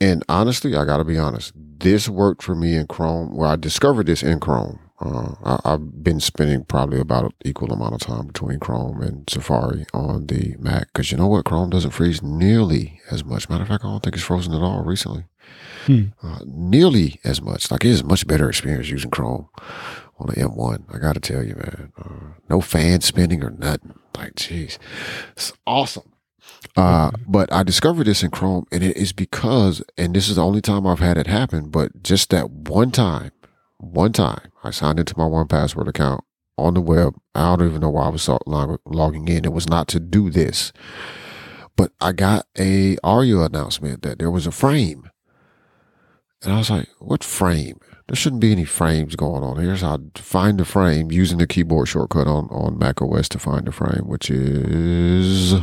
[0.00, 3.52] and honestly, I got to be honest, this worked for me in Chrome, where well,
[3.52, 4.78] I discovered this in Chrome.
[5.04, 9.28] Uh, I, have been spending probably about an equal amount of time between Chrome and
[9.28, 11.44] Safari on the Mac because you know what?
[11.44, 13.48] Chrome doesn't freeze nearly as much.
[13.48, 15.24] Matter of fact, I don't think it's frozen at all recently.
[15.86, 16.04] Hmm.
[16.22, 17.70] Uh, nearly as much.
[17.70, 19.48] Like it is a much better experience using Chrome
[20.18, 20.94] on the M1.
[20.94, 21.92] I got to tell you, man.
[21.98, 23.98] Uh, no fan spinning or nothing.
[24.16, 24.78] Like, jeez,
[25.32, 26.14] it's awesome.
[26.76, 30.44] Uh, but I discovered this in Chrome, and it is because, and this is the
[30.44, 33.30] only time I've had it happen, but just that one time,
[33.86, 36.24] one time, I signed into my one password account
[36.56, 37.16] on the web.
[37.34, 38.28] I don't even know why I was
[38.86, 39.44] logging in.
[39.44, 40.72] It was not to do this,
[41.76, 45.10] but I got a audio announcement that there was a frame,
[46.42, 49.76] and I was like, "What frame?" There shouldn't be any frames going on here.
[49.78, 53.66] So I find the frame using the keyboard shortcut on on Mac OS to find
[53.66, 55.54] the frame, which is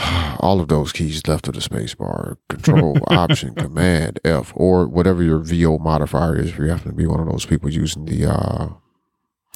[0.40, 5.38] all of those keys left of the spacebar, control, option, command, F, or whatever your
[5.38, 6.50] VO modifier is.
[6.50, 8.68] If you happen to be one of those people using the uh,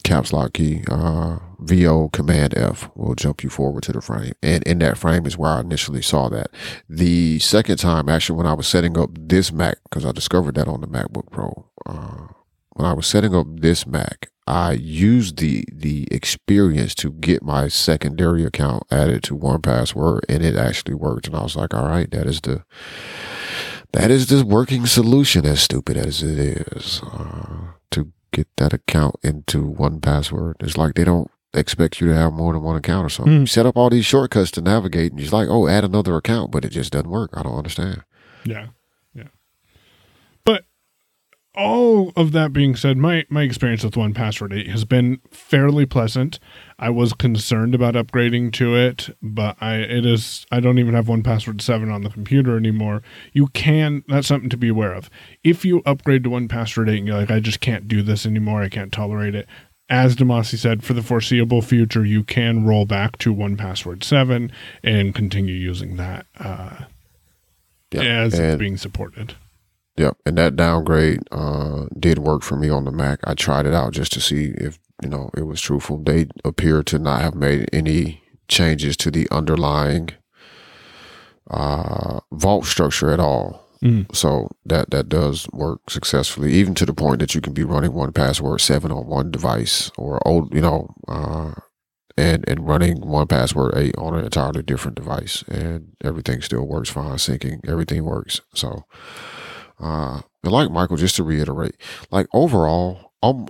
[0.03, 4.35] caps lock key, uh, VO command F will jump you forward to the frame.
[4.43, 6.51] And in that frame is where I initially saw that.
[6.89, 10.69] The second time, actually, when I was setting up this Mac, because I discovered that
[10.69, 12.27] on the MacBook Pro, uh,
[12.75, 17.69] when I was setting up this Mac, I used the the experience to get my
[17.69, 21.27] secondary account added to one password and it actually worked.
[21.27, 22.65] And I was like, all right, that is the
[23.93, 29.17] that is the working solution, as stupid as it is, uh, to get that account
[29.23, 30.57] into one password.
[30.61, 33.33] It's like they don't expect you to have more than one account or something.
[33.33, 33.41] Mm.
[33.41, 36.51] You set up all these shortcuts to navigate and you're like, oh, add another account,
[36.51, 37.31] but it just doesn't work.
[37.35, 38.03] I don't understand.
[38.45, 38.67] Yeah
[41.55, 46.41] all of that being said, my, my experience with 1Password 8 has been fairly pleasant.
[46.79, 51.07] I was concerned about upgrading to it, but I it is I don't even have
[51.07, 53.03] 1Password 7 on the computer anymore.
[53.33, 55.09] You can that's something to be aware of.
[55.45, 58.63] If you upgrade to 1Password 8 and you're like, I just can't do this anymore,
[58.63, 59.47] I can't tolerate it.
[59.89, 64.51] As Damashe said, for the foreseeable future, you can roll back to 1Password 7
[64.83, 66.85] and continue using that uh,
[67.95, 69.37] as it's being supported.
[69.97, 73.21] Yep, and that downgrade uh, did work for me on the Mac.
[73.25, 76.03] I tried it out just to see if you know it was truthful.
[76.03, 80.11] They appear to not have made any changes to the underlying
[81.49, 83.61] uh, vault structure at all.
[83.83, 84.15] Mm.
[84.15, 87.93] So that that does work successfully, even to the point that you can be running
[87.93, 91.53] 1Password seven on one device or old, you know, uh,
[92.17, 97.17] and and running 1Password eight on an entirely different device, and everything still works fine.
[97.17, 98.41] Syncing, everything works.
[98.55, 98.85] So
[99.81, 101.77] uh, like Michael, just to reiterate,
[102.11, 103.49] like overall, um,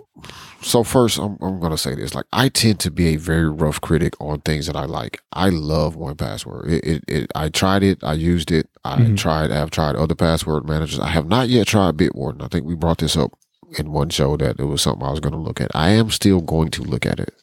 [0.60, 2.14] so first, I'm, I'm gonna say this.
[2.14, 5.20] Like, I tend to be a very rough critic on things that I like.
[5.32, 6.68] I love 1Password.
[6.68, 8.02] It, it, it I tried it.
[8.04, 8.68] I used it.
[8.84, 9.16] I mm-hmm.
[9.16, 9.50] tried.
[9.50, 11.00] I've tried other password managers.
[11.00, 12.42] I have not yet tried Bitwarden.
[12.42, 13.32] I think we brought this up
[13.78, 15.74] in one show that it was something I was to look at.
[15.74, 17.34] I am still going to look at it.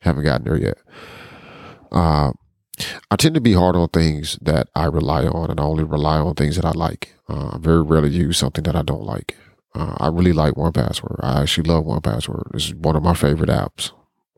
[0.00, 0.78] Haven't gotten there yet.
[1.92, 2.32] Uh,
[3.10, 6.18] I tend to be hard on things that I rely on, and I only rely
[6.18, 7.14] on things that I like.
[7.28, 9.36] Uh, I very rarely use something that I don't like.
[9.74, 11.16] Uh, I really like 1Password.
[11.22, 12.54] I actually love 1Password.
[12.54, 13.92] It's one of my favorite apps,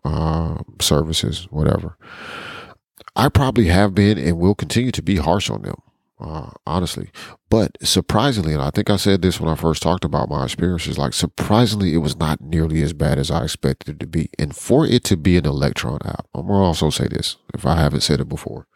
[0.05, 1.97] uh, services, whatever.
[3.17, 5.81] I probably have been and will continue to be harsh on them,
[6.21, 7.11] uh, honestly.
[7.49, 10.99] But surprisingly, and I think I said this when I first talked about my experiences,
[10.99, 14.31] like surprisingly, it was not nearly as bad as I expected it to be.
[14.39, 17.67] And for it to be an Electron app, I'm going to also say this if
[17.67, 18.67] I haven't said it before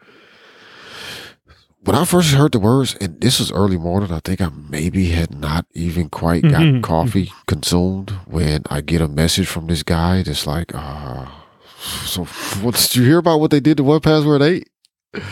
[1.85, 5.11] when I first heard the words, and this was early morning, I think I maybe
[5.11, 6.81] had not even quite got mm-hmm.
[6.81, 11.27] coffee consumed when I get a message from this guy that's like, uh,
[12.07, 12.25] so
[12.63, 14.41] what did you hear about what they did to 1Password
[15.15, 15.23] 8?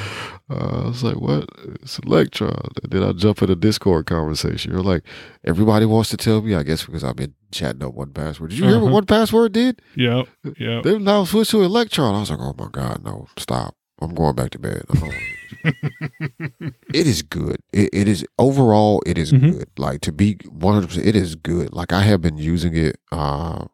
[0.52, 1.48] Uh, I was like, what?
[1.82, 2.68] It's Electron.
[2.82, 4.72] And then I jump in a Discord conversation.
[4.72, 5.02] You're like,
[5.44, 8.50] everybody wants to tell me, I guess because I've been chatting up 1Password.
[8.50, 8.80] Did you uh-huh.
[8.80, 9.80] hear what 1Password did?
[9.96, 10.24] Yeah.
[10.58, 10.82] Yeah.
[10.82, 12.14] They now switched to Electron.
[12.14, 13.76] I was like, oh my God, no, stop.
[14.00, 14.84] I'm going back to bed.
[15.64, 17.58] it is good.
[17.72, 19.02] It, it is overall.
[19.06, 19.50] It is mm-hmm.
[19.50, 19.68] good.
[19.78, 20.86] Like to be 100.
[20.88, 21.72] percent It is good.
[21.72, 23.66] Like I have been using it uh,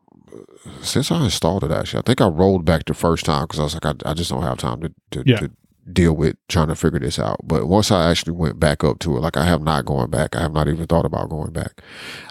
[0.83, 1.70] since I installed it.
[1.70, 4.14] Actually, I think I rolled back the first time because I was like, I, I,
[4.14, 5.39] just don't have time to to, yeah.
[5.39, 5.51] to
[5.93, 7.41] deal with trying to figure this out.
[7.45, 10.36] But once I actually went back up to it, like I have not going back.
[10.36, 11.82] I have not even thought about going back.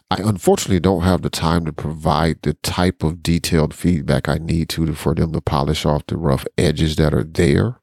[0.09, 4.69] I unfortunately don't have the time to provide the type of detailed feedback I need
[4.69, 7.79] to for them to polish off the rough edges that are there.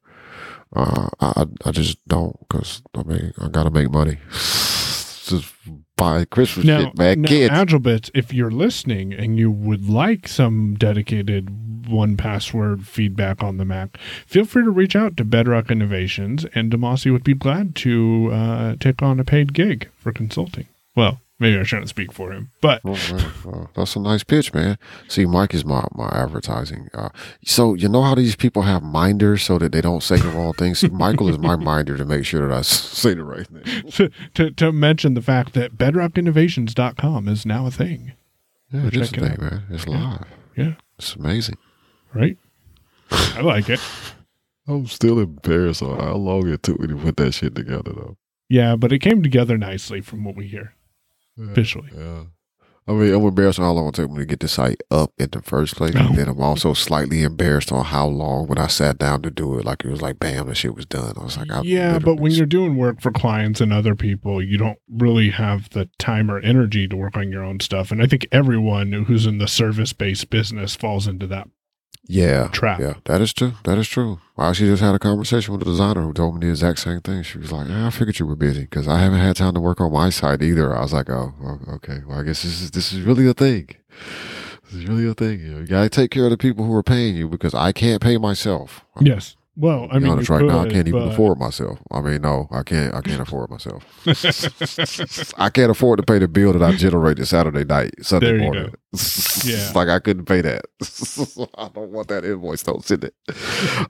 [0.75, 4.17] Uh, I I just don't because I mean I gotta make money.
[4.31, 5.53] just
[5.95, 7.21] buying Christmas Now, shit, man.
[7.21, 7.53] now Kids.
[7.53, 13.65] AgileBits, if you're listening and you would like some dedicated one password feedback on the
[13.65, 18.29] Mac, feel free to reach out to Bedrock Innovations, and Damashe would be glad to
[18.31, 20.67] uh, take on a paid gig for consulting.
[20.95, 23.31] Well, maybe I shouldn't speak for him, but Oh, man.
[23.45, 24.77] Uh, that's a nice pitch, man.
[25.07, 26.89] See, Mike is my, my advertising.
[26.93, 27.09] Uh,
[27.43, 30.53] so you know how these people have minders so that they don't say the wrong
[30.53, 30.75] thing.
[30.75, 33.83] See, Michael is my minder to make sure that I say the right thing.
[33.91, 38.13] to, to, to mention the fact that bedrockinnovations.com is now a thing.
[38.71, 39.39] Yeah, it is a thing, out.
[39.41, 39.63] man.
[39.69, 40.25] It's live.
[40.55, 41.57] Yeah, It's amazing.
[42.13, 42.37] right?
[43.11, 43.79] I like it.
[44.67, 48.17] I'm still embarrassed on how long it took me to put that shit together, though.
[48.49, 50.73] Yeah, but it came together nicely from what we hear
[51.37, 51.51] Mm-hmm.
[51.51, 51.89] officially.
[51.95, 52.23] Yeah.
[52.87, 55.11] I mean, I'm embarrassed on how long it took me to get the site up
[55.17, 55.95] in the first place.
[55.95, 56.05] Oh.
[56.05, 59.57] And then I'm also slightly embarrassed on how long when I sat down to do
[59.57, 59.65] it.
[59.65, 61.15] Like, it was like, bam, the shit was done.
[61.17, 64.39] I was like, I yeah, but when you're doing work for clients and other people,
[64.39, 67.89] you don't really have the time or energy to work on your own stuff.
[67.89, 71.47] And I think everyone who's in the service based business falls into that.
[72.07, 72.47] Yeah.
[72.49, 72.79] Trap.
[72.79, 73.53] Yeah, that is true.
[73.63, 74.19] That is true.
[74.37, 77.01] I actually just had a conversation with a designer who told me the exact same
[77.01, 77.23] thing.
[77.23, 79.59] She was like, "Yeah, I figured you were busy because I haven't had time to
[79.61, 81.33] work on my side either." I was like, "Oh,
[81.75, 82.01] okay.
[82.07, 83.69] Well, I guess this is this is really a thing.
[84.65, 85.39] This is really a thing.
[85.39, 87.53] You, know, you got to take care of the people who are paying you because
[87.53, 88.83] I can't pay myself.
[88.99, 89.35] Yes.
[89.57, 91.79] Well, I mean, honest, right now, I can't even afford myself.
[91.89, 92.93] I mean, no, I can't.
[92.93, 93.85] I can't afford myself.
[95.37, 98.73] I can't afford to pay the bill that I generated Saturday night, Sunday morning.
[99.43, 99.71] Yeah.
[99.75, 100.65] like I couldn't pay that.
[101.57, 102.63] I don't want that invoice.
[102.63, 103.13] Don't send it.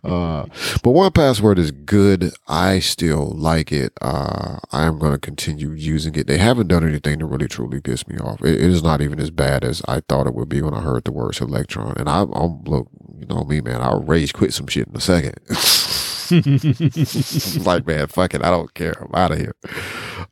[0.03, 0.45] Uh,
[0.81, 2.33] but 1Password is good.
[2.47, 3.93] I still like it.
[4.01, 6.25] Uh, I am going to continue using it.
[6.25, 8.41] They haven't done anything to really truly piss me off.
[8.41, 10.81] It, it is not even as bad as I thought it would be when I
[10.81, 11.93] heard the words Electron.
[11.97, 12.89] And I, I'm look,
[13.19, 13.81] you know me, man.
[13.81, 15.35] I'll rage quit some shit in a second.
[17.65, 18.43] like, man, fuck it.
[18.43, 18.93] I don't care.
[18.99, 19.55] I'm out of here.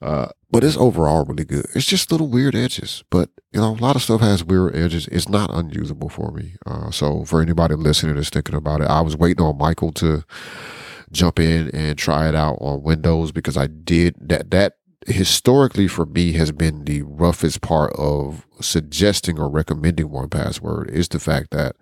[0.02, 1.66] Uh, but it's overall really good.
[1.76, 5.08] It's just little weird edges, but you know, a lot of stuff has weird edges.
[5.08, 6.54] It's not unusable for me.
[6.66, 10.24] Uh, so for anybody listening that's thinking about it, I was waiting on Michael to
[11.12, 14.52] jump in and try it out on Windows because I did that.
[14.52, 14.78] That
[15.08, 21.20] historically for me has been the roughest part of suggesting or recommending 1Password is the
[21.20, 21.76] fact that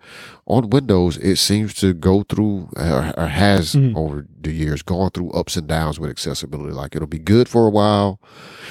[0.46, 3.96] on Windows it seems to go through or or has Mhm.
[3.96, 6.72] over the years gone through ups and downs with accessibility.
[6.72, 8.20] Like it'll be good for a while.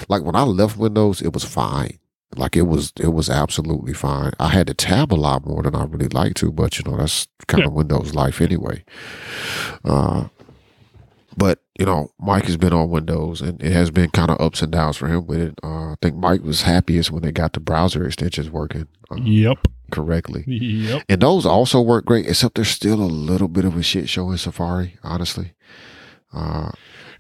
[0.10, 1.98] Like when I left Windows, it was fine.
[2.38, 4.32] Like it was, it was absolutely fine.
[4.40, 6.98] I had to tab a lot more than I really like to, but you know
[6.98, 8.84] that's kind of Windows life anyway.
[9.84, 10.26] Uh,
[11.38, 14.62] but you know, Mike has been on Windows, and it has been kind of ups
[14.62, 15.60] and downs for him with it.
[15.64, 19.68] Uh, I think Mike was happiest when they got the browser extensions working uh, Yep.
[19.92, 21.04] correctly, Yep.
[21.10, 22.28] and those also work great.
[22.28, 25.54] Except there's still a little bit of a shit show in Safari, honestly.
[26.34, 26.72] Uh,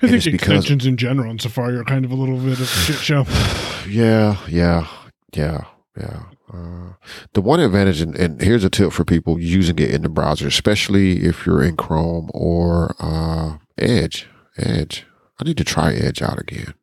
[0.04, 2.66] I think extensions in general in Safari are kind of a little bit of a
[2.66, 3.26] shit show.
[3.90, 4.88] Yeah, yeah,
[5.36, 5.66] yeah,
[5.98, 6.24] yeah.
[6.54, 6.94] Uh,
[7.34, 10.48] the one advantage, and, and here's a tip for people using it in the browser,
[10.48, 14.28] especially if you're in Chrome or uh, Edge.
[14.58, 15.06] Edge.
[15.40, 16.74] I need to try Edge out again.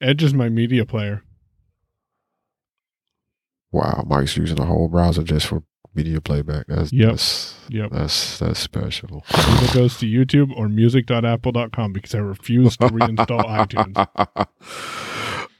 [0.00, 1.22] Edge is my media player.
[3.72, 5.62] Wow, Mike's using the whole browser just for
[5.94, 6.66] media playback.
[6.66, 7.08] That's Yep.
[7.10, 7.90] that's, Yep.
[7.92, 9.24] that's that's special.
[9.32, 14.46] Either goes to YouTube or music.apple.com because I refuse to reinstall iTunes.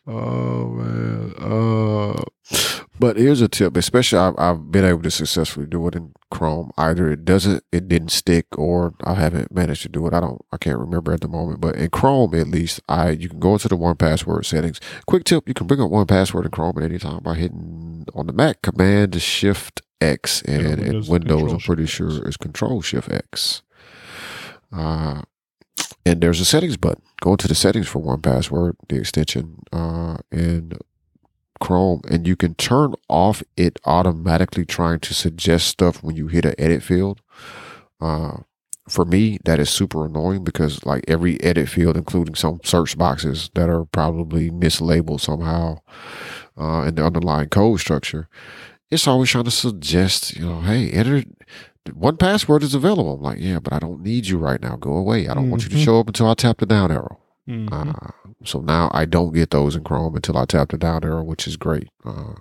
[0.06, 1.34] Oh man.
[1.38, 6.12] Uh, but here's a tip, especially I've, I've been able to successfully do it in
[6.30, 6.70] Chrome.
[6.76, 10.12] Either it doesn't, it didn't stick, or I haven't managed to do it.
[10.12, 11.62] I don't, I can't remember at the moment.
[11.62, 14.80] But in Chrome, at least, I you can go into the 1Password settings.
[15.07, 18.26] Quick tip: you can bring up 1Password in Chrome at any time by hitting on
[18.26, 20.78] the Mac Command Shift X, and Yeah, in
[21.09, 22.20] Windows, Windows, I'm pretty sure X.
[22.26, 23.62] it's Control Shift X.
[24.72, 25.22] Uh,
[26.05, 27.03] and there's a settings button.
[27.22, 30.72] Go into the settings for 1Password, the extension, uh, in
[31.61, 36.44] Chrome, and you can turn off it automatically trying to suggest stuff when you hit
[36.44, 37.20] an edit field.
[38.00, 38.38] Uh,
[38.88, 43.50] for me, that is super annoying because like every edit field, including some search boxes
[43.54, 45.78] that are probably mislabeled somehow
[46.58, 48.28] uh, in the underlying code structure,
[48.90, 51.22] it's always trying to suggest, you know, hey, enter
[51.88, 53.14] 1Password is available.
[53.14, 54.76] I'm like, yeah, but I don't need you right now.
[54.76, 55.28] Go away.
[55.28, 55.84] I don't want you to Mhm.
[55.84, 57.18] show up until I tap the down arrow.
[57.49, 57.68] Mhm.
[57.72, 61.24] Uh, so now I don't get those in Chrome until I tap the down arrow,
[61.24, 61.88] which is great.
[62.05, 62.34] Uh,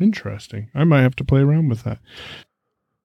[0.00, 0.70] Interesting.
[0.74, 1.98] I might have to play around with that.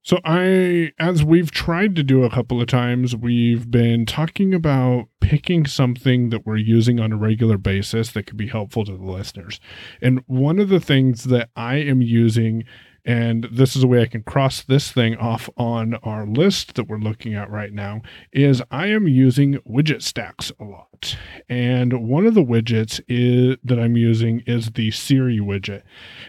[0.02, 5.08] So I as we've tried to do a couple of times, we've been talking about
[5.20, 9.04] picking something that we're using on a regular basis that could be helpful to the
[9.04, 9.60] listeners.
[10.02, 12.64] And one of the things that I am using
[13.10, 16.84] and this is a way I can cross this thing off on our list that
[16.84, 21.18] we're looking at right now, is I am using widget stacks a lot.
[21.50, 25.82] And one of the widgets is that I'm using is the Siri widget.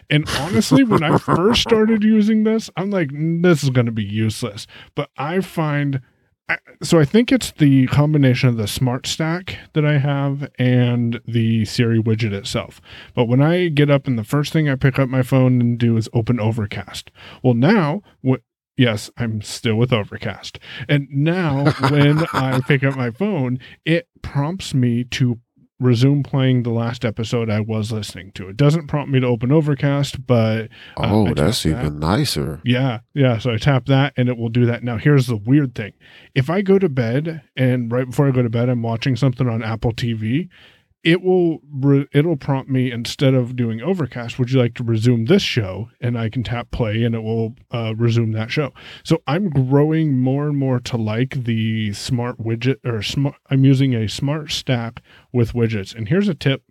[0.08, 4.02] And honestly, when I first started using this, I'm like, this is going to be
[4.02, 4.66] useless.
[4.94, 6.00] But I find
[6.82, 11.64] so I think it's the combination of the smart stack that I have and the
[11.64, 12.80] Siri widget itself.
[13.14, 15.78] But when I get up and the first thing I pick up my phone and
[15.78, 17.10] do is open Overcast.
[17.42, 18.42] Well, now what
[18.80, 20.58] yes, I'm still with Overcast.
[20.88, 25.38] And now when I pick up my phone, it prompts me to
[25.80, 28.48] resume playing the last episode I was listening to.
[28.48, 32.60] It doesn't prompt me to open Overcast, but uh, oh, that's even nicer.
[32.64, 33.38] Yeah, yeah.
[33.38, 34.84] So I tap that, and it will do that.
[34.84, 35.92] Now, here's the weird thing:
[36.34, 39.48] if I go to bed and right before I go to bed, I'm watching something
[39.48, 40.48] on Apple TV,
[41.02, 45.26] it will re- it'll prompt me instead of doing overcast would you like to resume
[45.26, 45.88] this show?
[46.00, 48.72] And i can tap play and it will uh, resume that show.
[49.04, 53.94] So i'm growing more and more to like the smart widget or smart i'm using
[53.94, 55.94] a smart stack with widgets.
[55.94, 56.62] And here's a tip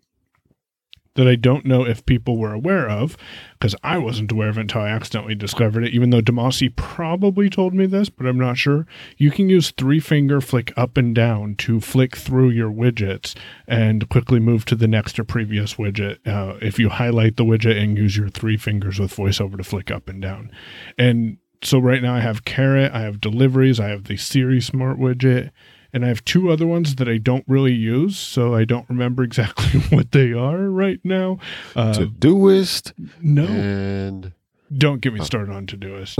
[1.19, 3.17] that I don't know if people were aware of,
[3.51, 7.49] because I wasn't aware of it until I accidentally discovered it, even though Damashe probably
[7.49, 8.87] told me this, but I'm not sure.
[9.17, 13.35] You can use three finger flick up and down to flick through your widgets
[13.67, 17.77] and quickly move to the next or previous widget uh, if you highlight the widget
[17.77, 20.49] and use your three fingers with voiceover to flick up and down.
[20.97, 24.97] And so right now I have Carrot, I have deliveries, I have the Siri Smart
[24.97, 25.51] widget,
[25.93, 29.23] and I have two other ones that I don't really use, so I don't remember
[29.29, 31.39] exactly what they are right now.
[31.75, 34.33] Uh, Todoist, no, and
[34.77, 36.17] don't get me started on Todoist.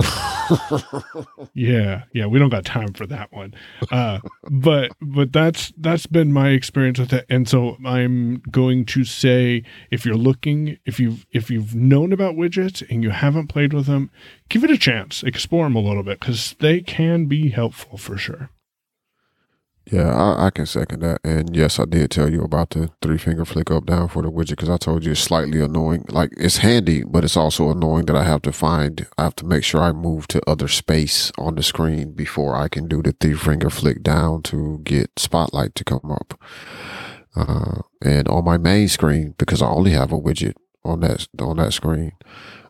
[1.54, 3.54] yeah, yeah, we don't got time for that one.
[3.92, 9.04] Uh, but but that's that's been my experience with it, and so I'm going to
[9.04, 13.74] say if you're looking, if you've if you've known about widgets and you haven't played
[13.74, 14.10] with them,
[14.50, 18.18] give it a chance, explore them a little bit because they can be helpful for
[18.18, 18.50] sure.
[19.92, 21.20] Yeah, I, I, can second that.
[21.24, 24.32] And yes, I did tell you about the three finger flick up down for the
[24.32, 26.06] widget because I told you it's slightly annoying.
[26.10, 29.48] Like it's handy, but it's also annoying that I have to find, I have to
[29.48, 33.14] make sure I move to other space on the screen before I can do the
[33.14, 36.40] three finger flick down to get spotlight to come up.
[37.36, 41.58] Uh, and on my main screen, because I only have a widget on that, on
[41.58, 42.12] that screen,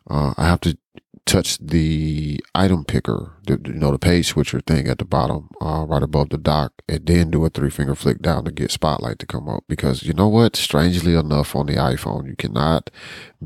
[0.08, 0.78] uh, I have to
[1.26, 5.84] touch the item picker, the, you know, the page switcher thing at the bottom, uh,
[5.86, 9.18] right above the dock, and then do a three finger flick down to get Spotlight
[9.20, 9.64] to come up.
[9.68, 10.56] Because you know what?
[10.56, 12.90] Strangely enough, on the iPhone, you cannot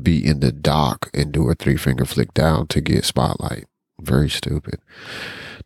[0.01, 3.65] be in the dock and do a three finger flick down to get Spotlight.
[3.99, 4.79] Very stupid.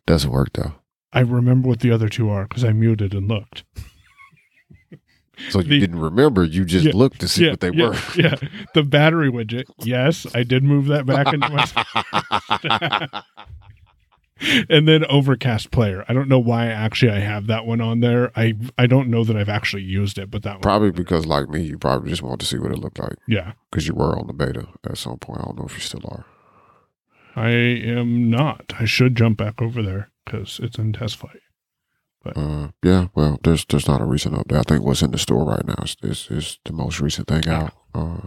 [0.06, 0.74] Doesn't work though.
[1.12, 3.64] I remember what the other two are because I muted and looked.
[5.48, 7.88] So you the, didn't remember, you just yeah, looked to see yeah, what they yeah,
[7.88, 7.96] were.
[8.16, 8.34] yeah.
[8.74, 9.64] The battery widget.
[9.78, 13.22] Yes, I did move that back into my
[14.70, 16.04] And then Overcast Player.
[16.08, 18.32] I don't know why actually I have that one on there.
[18.34, 21.50] I I don't know that I've actually used it, but that one probably because like
[21.50, 23.16] me, you probably just wanted to see what it looked like.
[23.28, 25.40] Yeah, because you were on the beta at some point.
[25.40, 26.24] I don't know if you still are.
[27.36, 28.72] I am not.
[28.78, 31.40] I should jump back over there because it's in TestFlight.
[32.22, 34.58] But uh, yeah, well, there's there's not a recent update.
[34.58, 37.48] I think what's in the store right now is is, is the most recent thing
[37.48, 37.72] out.
[37.94, 38.18] Uh,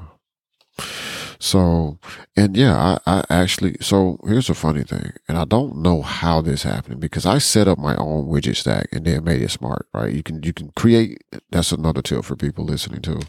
[1.40, 2.00] so,
[2.38, 6.40] and yeah, I, I actually, so here's a funny thing, and I don't know how
[6.40, 9.88] this happened because I set up my own widget stack and then made it smart,
[9.94, 10.14] right?
[10.14, 11.22] You can, you can create,
[11.52, 13.20] that's another tip for people listening to.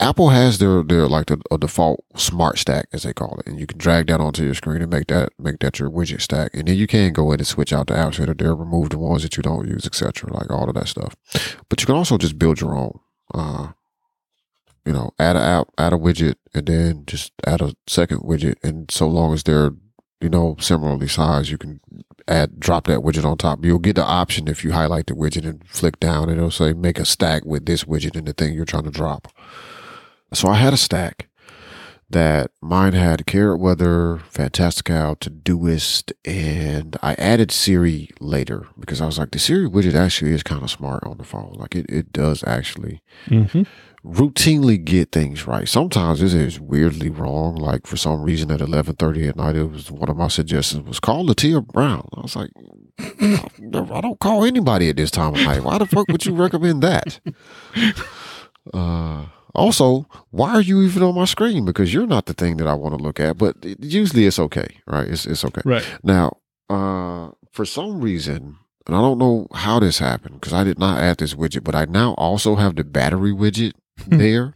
[0.00, 3.58] Apple has their their like the, a default smart stack as they call it, and
[3.58, 6.54] you can drag that onto your screen and make that make that your widget stack,
[6.54, 8.98] and then you can go in and switch out the apps here there, remove the
[8.98, 10.32] ones that you don't use, etc.
[10.32, 11.16] Like all of that stuff.
[11.68, 13.00] But you can also just build your own.
[13.34, 13.72] Uh,
[14.86, 18.54] you know, add a app, add a widget, and then just add a second widget,
[18.62, 19.72] and so long as they're
[20.20, 21.80] you know similarly sized, you can
[22.28, 23.64] add drop that widget on top.
[23.64, 26.98] You'll get the option if you highlight the widget and flick down, it'll say make
[26.98, 29.28] a stack with this widget and the thing you're trying to drop.
[30.32, 31.28] So I had a stack
[32.10, 39.18] that mine had Carrot Weather, Fantastical, Todoist, and I added Siri later because I was
[39.18, 41.54] like, the Siri widget actually is kind of smart on the phone.
[41.58, 43.62] Like it, it does actually mm-hmm.
[44.06, 45.68] routinely get things right.
[45.68, 47.56] Sometimes it is weirdly wrong.
[47.56, 51.00] Like for some reason at 1130 at night, it was one of my suggestions was
[51.00, 52.08] call Latia Brown.
[52.16, 52.50] I was like,
[52.98, 55.62] I don't call anybody at this time of night.
[55.62, 57.20] Why the fuck would you recommend that?
[58.74, 59.24] Uh,
[59.58, 61.64] also, why are you even on my screen?
[61.64, 63.36] Because you're not the thing that I want to look at.
[63.38, 65.08] But usually it's okay, right?
[65.08, 65.62] It's it's okay.
[65.64, 66.36] Right now,
[66.70, 68.56] uh, for some reason,
[68.86, 71.74] and I don't know how this happened because I did not add this widget, but
[71.74, 73.72] I now also have the battery widget
[74.06, 74.54] there.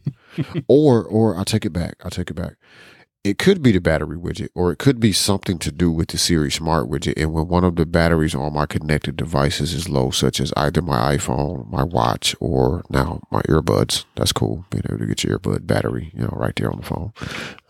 [0.69, 1.97] or or I take it back.
[2.05, 2.55] I take it back.
[3.25, 6.19] It could be the battery widget, or it could be something to do with the
[6.19, 7.15] Siri Smart widget.
[7.17, 10.83] And when one of the batteries on my connected devices is low, such as either
[10.83, 14.65] my iPhone, my watch, or now my earbuds, that's cool.
[14.71, 17.13] Being able to get your earbud battery, you know, right there on the phone.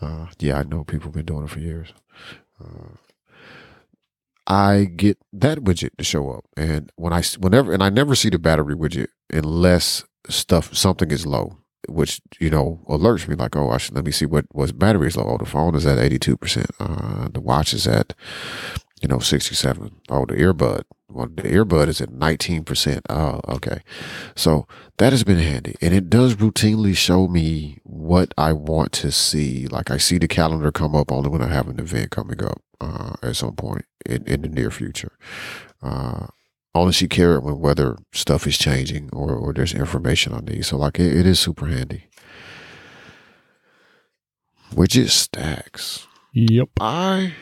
[0.00, 1.92] Uh, yeah, I know people have been doing it for years.
[2.58, 2.96] Uh,
[4.46, 8.30] I get that widget to show up, and when I whenever and I never see
[8.30, 13.70] the battery widget unless stuff something is low which you know alerts me like, oh,
[13.70, 15.24] I should let me see what what battery is low.
[15.24, 16.70] Oh, the phone is at eighty two percent.
[16.78, 18.14] Uh, the watch is at
[19.00, 19.96] you know sixty seven.
[20.08, 23.06] Oh, the earbud, well, the earbud is at nineteen percent.
[23.10, 23.82] Oh, okay.
[24.36, 24.66] So
[24.98, 29.66] that has been handy, and it does routinely show me what I want to see.
[29.66, 32.62] Like I see the calendar come up only when I have an event coming up
[32.80, 35.12] uh, at some point in, in the near future.
[35.82, 36.28] Uh,
[36.74, 40.68] only she care when weather stuff is changing or, or there's information on these.
[40.68, 42.04] So like it, it is super handy.
[44.72, 46.06] Widget stacks.
[46.32, 46.70] Yep.
[46.80, 47.34] I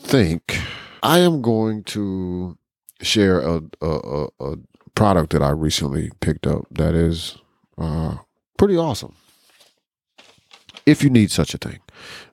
[0.00, 0.58] think
[1.02, 2.58] I am going to
[3.00, 4.56] share a a, a, a
[4.96, 7.38] product that I recently picked up that is
[7.76, 8.16] uh,
[8.56, 9.14] pretty awesome.
[10.84, 11.78] If you need such a thing.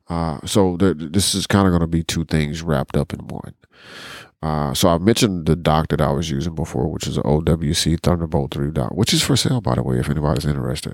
[0.08, 3.28] Uh, so th- this is kind of going to be two things wrapped up in
[3.28, 3.54] one.
[4.46, 8.00] Uh, so I mentioned the dock that I was using before, which is an OWC
[8.00, 10.94] Thunderbolt 3 dock, which is for sale, by the way, if anybody's interested.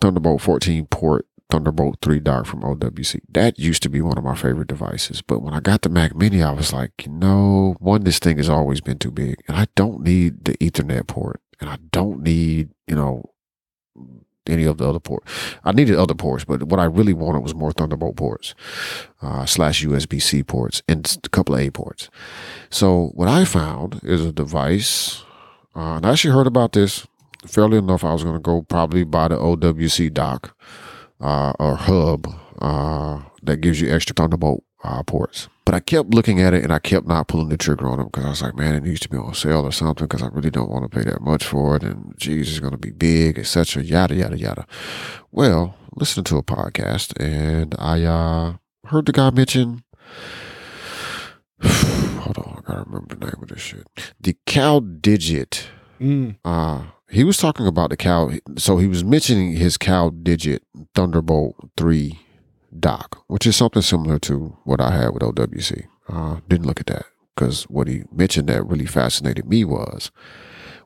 [0.00, 3.18] Thunderbolt 14 port Thunderbolt 3 dock from OWC.
[3.30, 5.22] That used to be one of my favorite devices.
[5.22, 8.36] But when I got the Mac Mini, I was like, you know, one, this thing
[8.36, 9.42] has always been too big.
[9.48, 11.40] And I don't need the Ethernet port.
[11.60, 13.24] And I don't need, you know,
[14.46, 15.30] any of the other ports.
[15.64, 18.54] I needed other ports, but what I really wanted was more Thunderbolt ports,
[19.22, 22.08] uh, slash USB C ports, and a couple of A ports.
[22.70, 25.22] So what I found is a device,
[25.76, 27.06] uh, and I actually heard about this
[27.46, 28.04] fairly enough.
[28.04, 30.56] I was going to go probably buy the OWC dock
[31.20, 32.26] uh, or hub
[32.60, 35.48] uh, that gives you extra Thunderbolt uh, ports.
[35.64, 38.06] But I kept looking at it and I kept not pulling the trigger on them
[38.06, 40.28] because I was like, man, it needs to be on sale or something because I
[40.28, 41.82] really don't want to pay that much for it.
[41.82, 43.82] And geez, it's going to be big, etc.
[43.82, 44.66] Yada, yada, yada.
[45.30, 48.54] Well, listening to a podcast and I uh,
[48.86, 49.84] heard the guy mention,
[51.62, 53.86] hold on, I got to remember the name of this shit.
[54.20, 55.66] The CalDigit.
[56.00, 56.36] Mm.
[56.44, 58.30] Uh, he was talking about the cow.
[58.56, 60.60] So he was mentioning his CalDigit
[60.94, 62.18] Thunderbolt 3
[62.78, 65.86] dock, which is something similar to what I had with OWC.
[66.08, 70.10] Uh, didn't look at that because what he mentioned that really fascinated me was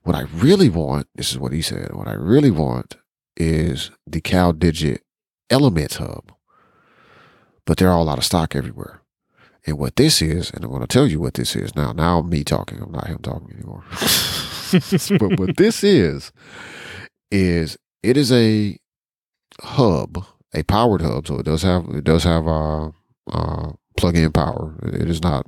[0.02, 1.08] what I really want.
[1.14, 1.94] This is what he said.
[1.94, 2.96] What I really want
[3.36, 4.98] is the CalDigit
[5.50, 6.32] Elements Hub,
[7.64, 9.00] but they're all out of stock everywhere.
[9.66, 11.92] And what this is, and I'm going to tell you what this is now.
[11.92, 12.82] Now me talking.
[12.82, 13.82] I'm not him talking anymore.
[15.18, 16.32] but what this is,
[17.30, 18.78] is it is a
[19.60, 22.90] hub a powered hub, so it does have it does have uh,
[23.30, 24.76] uh, plug-in power.
[24.82, 25.46] It is not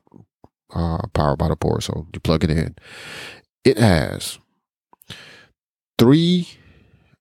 [0.75, 2.77] uh, powered by the port, so you plug it in.
[3.65, 4.39] It has
[5.99, 6.49] three.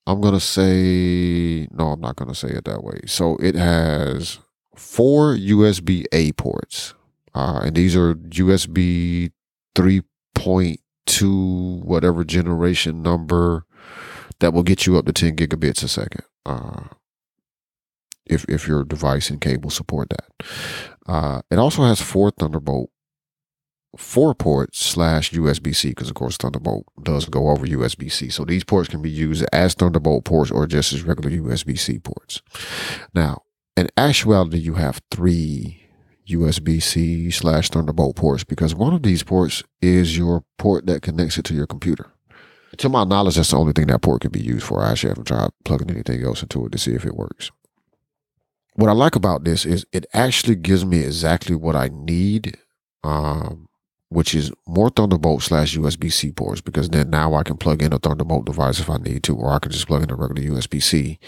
[0.08, 1.90] I'm gonna say no.
[1.90, 3.02] I'm not gonna say it that way.
[3.06, 4.40] So it has
[4.76, 6.94] four USB A ports,
[7.34, 9.32] uh, and these are USB
[9.76, 13.66] 3.2 whatever generation number
[14.40, 16.24] that will get you up to 10 gigabits a second.
[16.46, 16.84] Uh,
[18.26, 20.48] if if your device and cable support that.
[21.08, 22.90] Uh, it also has four Thunderbolt
[23.98, 28.30] four ports slash USB C because of course Thunderbolt does go over USB C.
[28.30, 32.00] So these ports can be used as Thunderbolt ports or just as regular USB C
[32.00, 32.42] ports.
[33.14, 33.44] Now,
[33.78, 35.82] in actuality, you have three
[36.30, 41.38] USB C slash Thunderbolt ports because one of these ports is your port that connects
[41.38, 42.12] it to your computer.
[42.78, 44.82] To my knowledge, that's the only thing that port can be used for.
[44.82, 47.52] I actually haven't tried plugging anything else into it to see if it works
[48.76, 52.58] what I like about this is it actually gives me exactly what I need,
[53.04, 53.70] um,
[54.10, 57.94] which is more Thunderbolt slash USB C ports because then now I can plug in
[57.94, 60.60] a Thunderbolt device if I need to, or I can just plug in a regular
[60.60, 61.20] USB C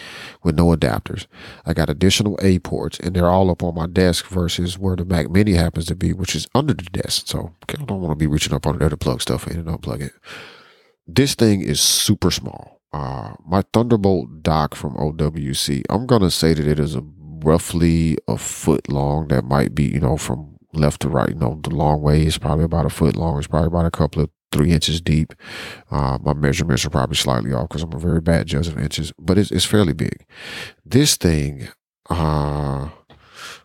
[0.43, 1.25] with no adapters.
[1.65, 5.05] I got additional A ports and they're all up on my desk versus where the
[5.05, 7.27] Mac Mini happens to be, which is under the desk.
[7.27, 9.67] So I don't want to be reaching up under there to plug stuff in and
[9.67, 10.11] unplug it.
[11.07, 12.81] This thing is super small.
[12.91, 17.03] Uh, my Thunderbolt dock from OWC, I'm going to say that it is a
[17.43, 19.27] roughly a foot long.
[19.29, 21.29] That might be, you know, from left to right.
[21.29, 23.37] You know, the long way is probably about a foot long.
[23.37, 25.33] It's probably about a couple of three inches deep.
[25.91, 29.11] Uh, my measurements are probably slightly off because I'm a very bad judge of inches,
[29.19, 30.25] but it's, it's fairly big.
[30.85, 31.67] This thing,
[32.09, 32.89] uh,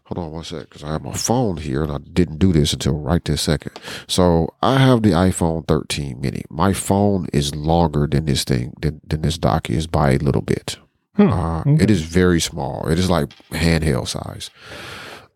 [0.04, 2.72] hold on one sec, because I have my phone here and I didn't do this
[2.72, 3.78] until right this second.
[4.08, 6.42] So I have the iPhone 13 mini.
[6.50, 10.42] My phone is longer than this thing, than, than this dock is by a little
[10.42, 10.78] bit.
[11.16, 11.84] Huh, Uh, okay.
[11.84, 12.88] It is very small.
[12.88, 14.50] It is like handheld size.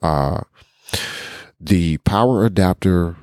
[0.03, 0.41] Uh,
[1.61, 3.17] the power adapter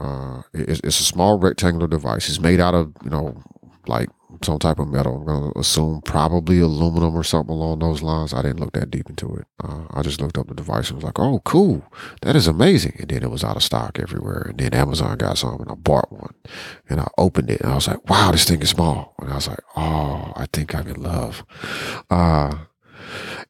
[0.00, 2.28] uh, is it's a small rectangular device.
[2.28, 3.42] It's made out of you know
[3.86, 4.08] like
[4.42, 5.16] some type of metal.
[5.16, 8.32] I'm going to assume probably aluminum or something along those lines.
[8.32, 9.46] I didn't look that deep into it.
[9.62, 11.84] Uh, I just looked up the device and was like, "Oh, cool!
[12.22, 14.46] That is amazing!" And then it was out of stock everywhere.
[14.50, 16.34] And then Amazon got some, and I bought one.
[16.88, 19.36] And I opened it, and I was like, "Wow, this thing is small." And I
[19.36, 21.44] was like, "Oh, I think I'm in love."
[22.10, 22.54] Uh,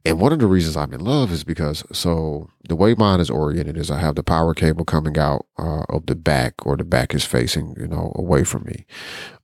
[0.05, 3.31] and one of the reasons I'm in love is because so the way mine is
[3.31, 6.85] oriented is I have the power cable coming out uh, of the back, or the
[6.85, 8.85] back is facing, you know, away from me.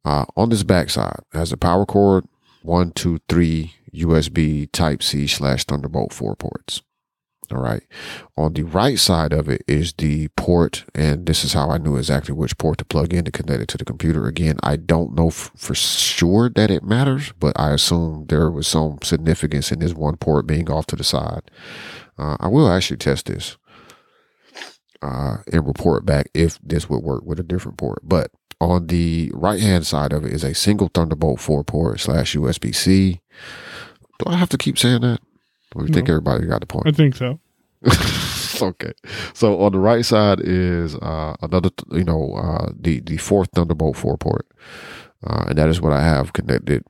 [0.05, 2.27] Uh, on this back side has a power cord,
[2.62, 6.82] one, two, three USB Type C slash Thunderbolt four ports.
[7.52, 7.82] All right.
[8.36, 11.97] On the right side of it is the port, and this is how I knew
[11.97, 14.27] exactly which port to plug in to connect it to the computer.
[14.27, 18.68] Again, I don't know f- for sure that it matters, but I assume there was
[18.68, 21.51] some significance in this one port being off to the side.
[22.16, 23.56] Uh, I will actually test this
[25.02, 28.01] uh, and report back if this would work with a different port.
[28.02, 32.35] But on the right hand side of it is a single Thunderbolt 4 port slash
[32.35, 33.20] USB C.
[34.18, 35.20] Do I have to keep saying that?
[35.77, 36.15] You think No.
[36.15, 36.87] everybody got the point?
[36.89, 37.39] I think so.
[38.63, 38.93] okay.
[39.35, 43.97] So on the right side is uh, another, you know, uh, the the fourth Thunderbolt
[43.97, 44.47] four port,
[45.27, 46.85] uh, and that is what I have connected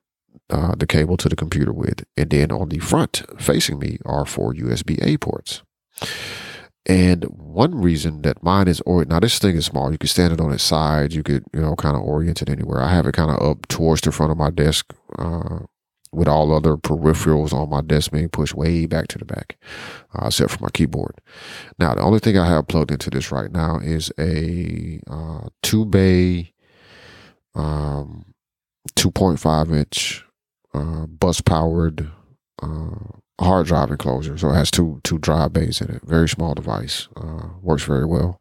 [0.49, 2.05] uh, the cable to the computer with.
[2.17, 5.63] And then on the front facing me are four USB A ports.
[6.87, 9.93] And one reason that mine is or now this thing is small.
[9.93, 11.13] You can stand it on its side.
[11.13, 12.81] You could you know kind of orient it anywhere.
[12.83, 14.93] I have it kind of up towards the front of my desk.
[15.19, 15.61] Uh,
[16.13, 19.57] with all other peripherals on my desk being pushed way back to the back,
[20.15, 21.21] uh, except for my keyboard.
[21.79, 25.85] Now, the only thing I have plugged into this right now is a uh, two
[25.85, 26.53] bay,
[27.55, 28.35] um,
[28.97, 30.25] 2.5 inch
[30.75, 32.11] uh, bus powered
[32.63, 34.37] uh, hard drive enclosure.
[34.37, 36.03] So it has two two drive bays in it.
[36.03, 37.09] Very small device.
[37.17, 38.41] Uh, works very well.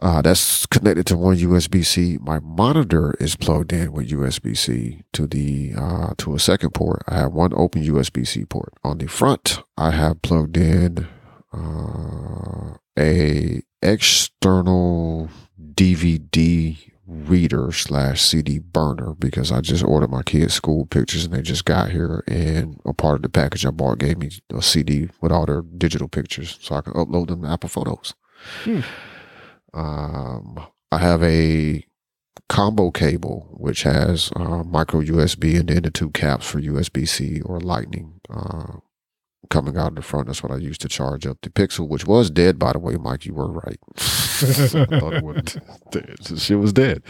[0.00, 2.16] Uh, that's connected to one USB C.
[2.22, 7.02] My monitor is plugged in with USB C to the uh, to a second port.
[7.06, 9.62] I have one open USB C port on the front.
[9.76, 11.06] I have plugged in
[11.52, 15.28] uh, a external
[15.74, 21.42] DVD reader slash CD burner because I just ordered my kids' school pictures and they
[21.42, 25.10] just got here and a part of the package I bought gave me a CD
[25.20, 28.14] with all their digital pictures so I can upload them to Apple Photos.
[29.74, 30.58] Um,
[30.92, 31.84] I have a
[32.48, 37.40] combo cable which has uh, micro USB and then the two caps for USB C
[37.42, 38.78] or Lightning uh,
[39.50, 40.26] coming out of the front.
[40.26, 42.96] That's what I used to charge up the Pixel, which was dead by the way,
[42.96, 43.24] Mike.
[43.24, 43.78] You were right.
[43.96, 45.56] I thought it wasn't
[45.90, 46.16] dead.
[46.22, 47.02] So She was dead.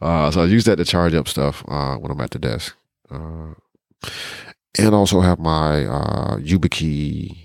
[0.00, 2.76] Uh, so I use that to charge up stuff uh, when I'm at the desk.
[3.10, 3.54] Uh,
[4.78, 7.36] and also have my uh, YubiKey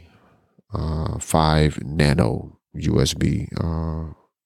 [0.74, 3.48] uh, 5 Nano USB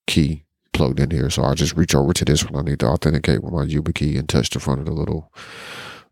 [0.10, 1.30] key plugged in here.
[1.30, 2.56] So I just reach over to this one.
[2.56, 5.32] I need to authenticate with my YubiKey and touch the front of the little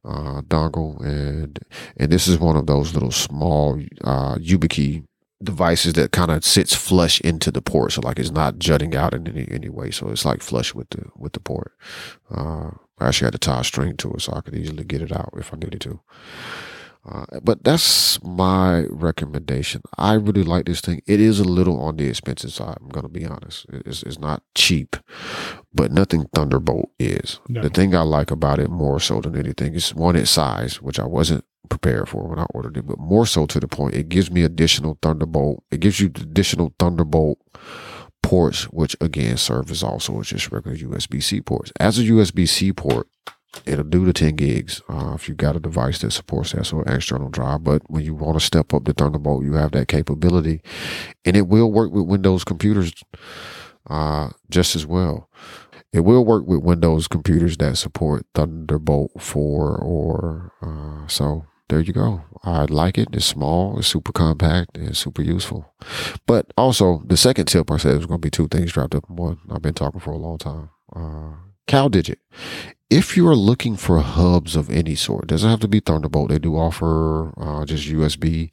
[0.05, 0.99] uh, dongle.
[1.03, 1.59] And
[1.97, 5.03] and this is one of those little small uh, YubiKey
[5.43, 7.93] devices that kind of sits flush into the port.
[7.93, 9.91] So like it's not jutting out in any, any way.
[9.91, 11.73] So it's like flush with the with the port.
[12.29, 15.01] Uh, I actually had to tie a string to it so I could easily get
[15.01, 15.99] it out if I needed to.
[17.07, 19.81] Uh, but that's my recommendation.
[19.97, 21.01] I really like this thing.
[21.07, 22.77] It is a little on the expensive side.
[22.81, 23.65] I'm going to be honest.
[23.69, 24.97] It's, it's not cheap,
[25.73, 27.39] but nothing Thunderbolt is.
[27.47, 27.61] No.
[27.61, 30.99] The thing I like about it more so than anything is one, its size, which
[30.99, 34.09] I wasn't prepared for when I ordered it, but more so to the point, it
[34.09, 35.63] gives me additional Thunderbolt.
[35.71, 37.39] It gives you additional Thunderbolt
[38.21, 41.71] ports, which again serve as also as just regular USB C ports.
[41.79, 43.07] As a USB C port,
[43.65, 46.81] it'll do the 10 gigs uh, if you got a device that supports that, so
[46.81, 47.63] external drive.
[47.63, 50.61] But when you want to step up the Thunderbolt, you have that capability,
[51.25, 52.93] and it will work with Windows computers
[53.89, 55.29] uh, just as well.
[55.93, 61.45] It will work with Windows computers that support Thunderbolt 4 or uh, so.
[61.69, 62.23] There you go.
[62.43, 63.09] I like it.
[63.11, 65.73] It's small, it's super compact, and it's super useful.
[66.25, 69.03] But also, the second tip I said was going to be two things dropped up
[69.09, 69.39] in one.
[69.51, 70.69] I've been talking for a long time.
[70.95, 71.33] Uh,
[71.67, 72.15] CalDigit
[72.89, 76.29] if you are looking for hubs of any sort, doesn't have to be Thunderbolt.
[76.29, 78.49] They do offer uh, just USB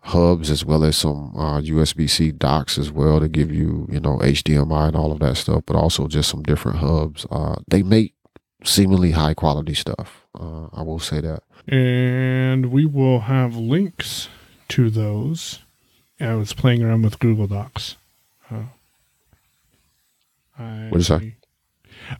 [0.00, 3.98] hubs as well as some uh, USB C docks as well to give you, you
[3.98, 7.26] know, HDMI and all of that stuff, but also just some different hubs.
[7.30, 8.14] Uh, they make
[8.64, 10.22] seemingly high quality stuff.
[10.38, 11.42] Uh, I will say that.
[11.66, 14.28] And we will have links
[14.68, 15.58] to those.
[16.20, 17.96] I was playing around with Google Docs.
[20.58, 21.34] I, What'd you say?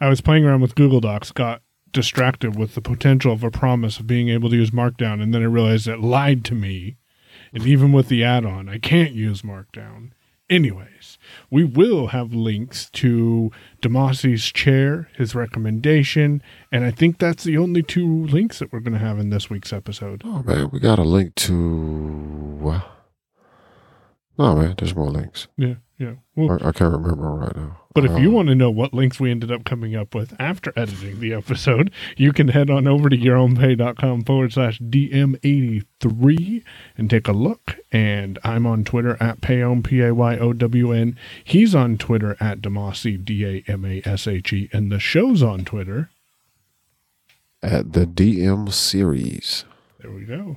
[0.01, 1.63] I was playing around with Google Docs, got
[1.93, 5.43] distracted with the potential of a promise of being able to use Markdown, and then
[5.43, 6.97] I realized it lied to me.
[7.53, 10.13] And even with the add-on, I can't use Markdown.
[10.49, 11.19] Anyways,
[11.51, 13.51] we will have links to
[13.81, 18.93] Damashe's chair, his recommendation, and I think that's the only two links that we're going
[18.93, 20.23] to have in this week's episode.
[20.25, 22.61] Oh man, we got a link to.
[22.65, 22.81] Uh,
[24.39, 25.47] No man, there's more links.
[25.57, 26.15] Yeah, yeah.
[26.35, 27.79] Well, I, I can't remember right now.
[27.95, 30.35] But if you Um, want to know what links we ended up coming up with
[30.41, 36.65] after editing the episode, you can head on over to yourownpay.com forward slash DM83
[36.97, 37.77] and take a look.
[37.93, 41.19] And I'm on Twitter at PayOwn, P A Y O W N.
[41.45, 44.71] He's on Twitter at Damashe, D A M A S H E.
[44.73, 46.09] And the show's on Twitter.
[47.63, 49.67] at the DM series.
[50.01, 50.57] There we go.